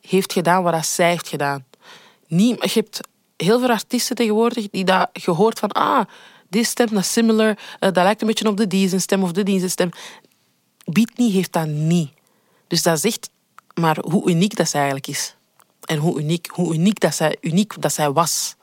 [0.00, 1.64] heeft gedaan wat zij heeft gedaan.
[2.26, 3.00] Nie, je hebt
[3.36, 6.04] heel veel artiesten tegenwoordig die dat gehoord van ah,
[6.48, 9.32] die stem dat is similar, eh, dat lijkt een beetje op de zijn stem of
[9.32, 9.90] de zijn stem.
[10.84, 12.10] Whitney heeft dat niet.
[12.66, 13.30] Dus dat zegt
[13.74, 15.34] maar hoe uniek dat zij eigenlijk is.
[15.84, 18.56] En hoe uniek, hoe uniek, dat, zij, uniek dat zij was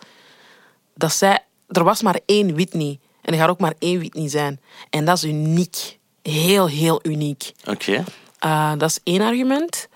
[0.95, 2.99] dat zij, er was maar één Whitney.
[3.21, 4.59] En er gaat ook maar één Whitney zijn.
[4.89, 5.99] En dat is uniek.
[6.21, 7.51] Heel, heel uniek.
[7.65, 8.03] Oké.
[8.45, 9.87] Uh, dat is één argument.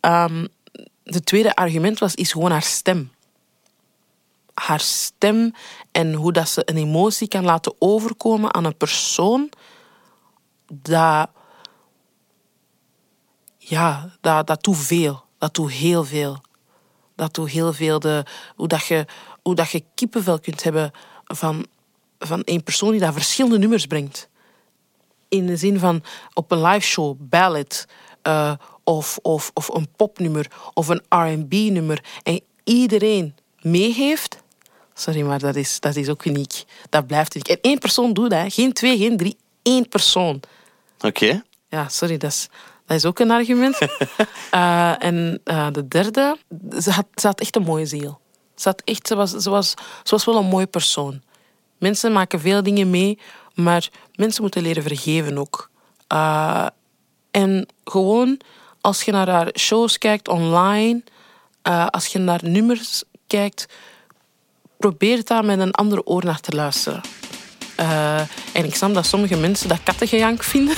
[0.00, 0.48] Um,
[1.02, 3.10] de tweede argument was, is gewoon haar stem.
[4.54, 5.54] Haar stem
[5.92, 9.50] en hoe dat ze een emotie kan laten overkomen aan een persoon.
[10.66, 11.28] Dat,
[13.58, 15.24] ja, dat, dat doet veel.
[15.38, 16.40] Dat doet heel veel.
[17.16, 17.98] Dat doet heel veel.
[17.98, 18.24] De,
[18.56, 19.06] hoe, dat je,
[19.42, 20.90] hoe dat je kippenvel kunt hebben
[21.24, 21.66] van,
[22.18, 24.28] van één persoon die daar verschillende nummers brengt.
[25.28, 26.02] In de zin van
[26.34, 27.86] op een live show, ballad,
[28.22, 28.52] eh,
[28.84, 32.04] of, of, of een popnummer of een RB-nummer.
[32.22, 34.41] En iedereen meegeeft.
[34.94, 36.64] Sorry, maar dat is, dat is ook uniek.
[36.90, 37.48] Dat blijft uniek.
[37.48, 38.52] En één persoon doet dat.
[38.52, 39.36] Geen twee, geen drie.
[39.62, 40.40] Één persoon.
[41.00, 41.42] Oké.
[41.68, 42.48] Ja, sorry, dat is,
[42.86, 43.78] dat is ook een argument.
[44.50, 46.36] Eh, en eh, de derde,
[46.78, 48.20] ze had, ze had echt een mooie ziel.
[48.54, 49.70] Ze, had echt, ze, was, ze, was,
[50.02, 51.22] ze was wel een mooie persoon.
[51.78, 53.18] Mensen maken veel dingen mee,
[53.54, 55.70] maar mensen moeten leren vergeven ook.
[56.06, 56.66] Eh,
[57.30, 58.40] en gewoon,
[58.80, 61.02] als je naar haar shows kijkt online,
[61.90, 63.66] als je naar nummers kijkt,
[64.82, 67.00] probeer daar met een ander oor naar te luisteren.
[67.74, 68.18] Eh,
[68.52, 70.74] en ik snap dat sommige mensen dat kattengejank vinden.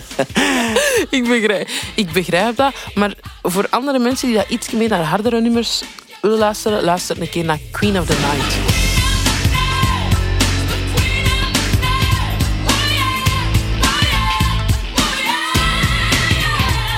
[1.18, 2.74] ik, begrijp, ik begrijp dat.
[2.94, 5.82] Maar voor andere mensen die dat iets meer naar hardere nummers
[6.20, 8.56] willen luisteren, luister een keer naar Queen of the Night.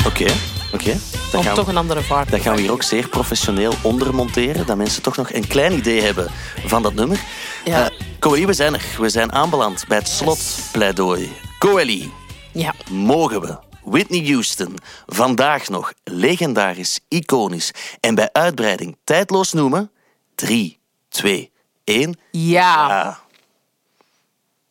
[0.07, 0.33] Oké,
[0.73, 1.14] oké.
[1.35, 2.31] Dan Om gaan toch een andere vaart.
[2.31, 4.67] Dat gaan we hier ook zeer professioneel ondermonteren.
[4.67, 6.31] Dat mensen toch nog een klein idee hebben
[6.67, 7.21] van dat nummer.
[7.65, 7.91] Ja.
[7.91, 8.85] Eh, Coeli, we zijn er.
[8.99, 11.33] We zijn aanbeland bij het slotpleidooi.
[11.59, 12.13] Coeli,
[12.53, 12.75] Ja.
[12.91, 17.71] mogen we Whitney Houston vandaag nog legendarisch, iconisch
[18.01, 19.91] en bij uitbreiding tijdloos noemen?
[20.35, 20.79] 3,
[21.09, 21.51] 2,
[21.85, 22.19] 1.
[22.31, 22.89] Ja.
[22.89, 23.19] Ja.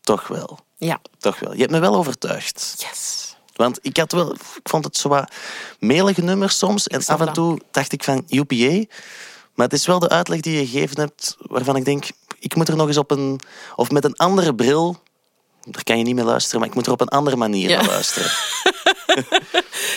[0.02, 0.60] Toch wel.
[0.78, 1.00] Ja.
[1.18, 1.54] Toch wel.
[1.54, 2.76] Je hebt me wel overtuigd.
[2.90, 3.23] Yes.
[3.54, 5.32] Want ik, had wel, ik vond het zo wat
[5.80, 6.88] melige nummers soms.
[6.88, 8.86] En af en toe dacht ik van UPA.
[9.54, 12.06] Maar het is wel de uitleg die je gegeven hebt waarvan ik denk...
[12.40, 13.40] Ik moet er nog eens op een...
[13.76, 15.02] Of met een andere bril...
[15.70, 17.76] Daar kan je niet mee luisteren, maar ik moet er op een andere manier Ja.
[17.82, 18.32] naar luisteren.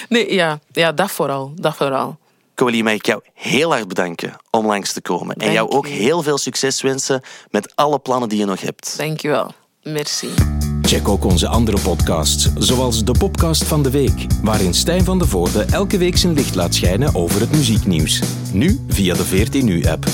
[0.08, 0.58] Nee, ja.
[0.72, 1.52] ja, dat vooral.
[1.54, 2.18] Dat vooral.
[2.56, 5.36] Mag ik jou heel hard bedanken om langs te komen.
[5.36, 8.94] En jou ook heel veel succes wensen met alle plannen die je nog hebt.
[8.98, 9.54] Dankjewel.
[9.82, 10.28] Merci.
[10.86, 15.26] Check ook onze andere podcasts, zoals de Popcast van de Week, waarin Stijn van de
[15.26, 18.22] Voorde elke week zijn licht laat schijnen over het muzieknieuws.
[18.52, 20.06] Nu via de 14 Nu-app.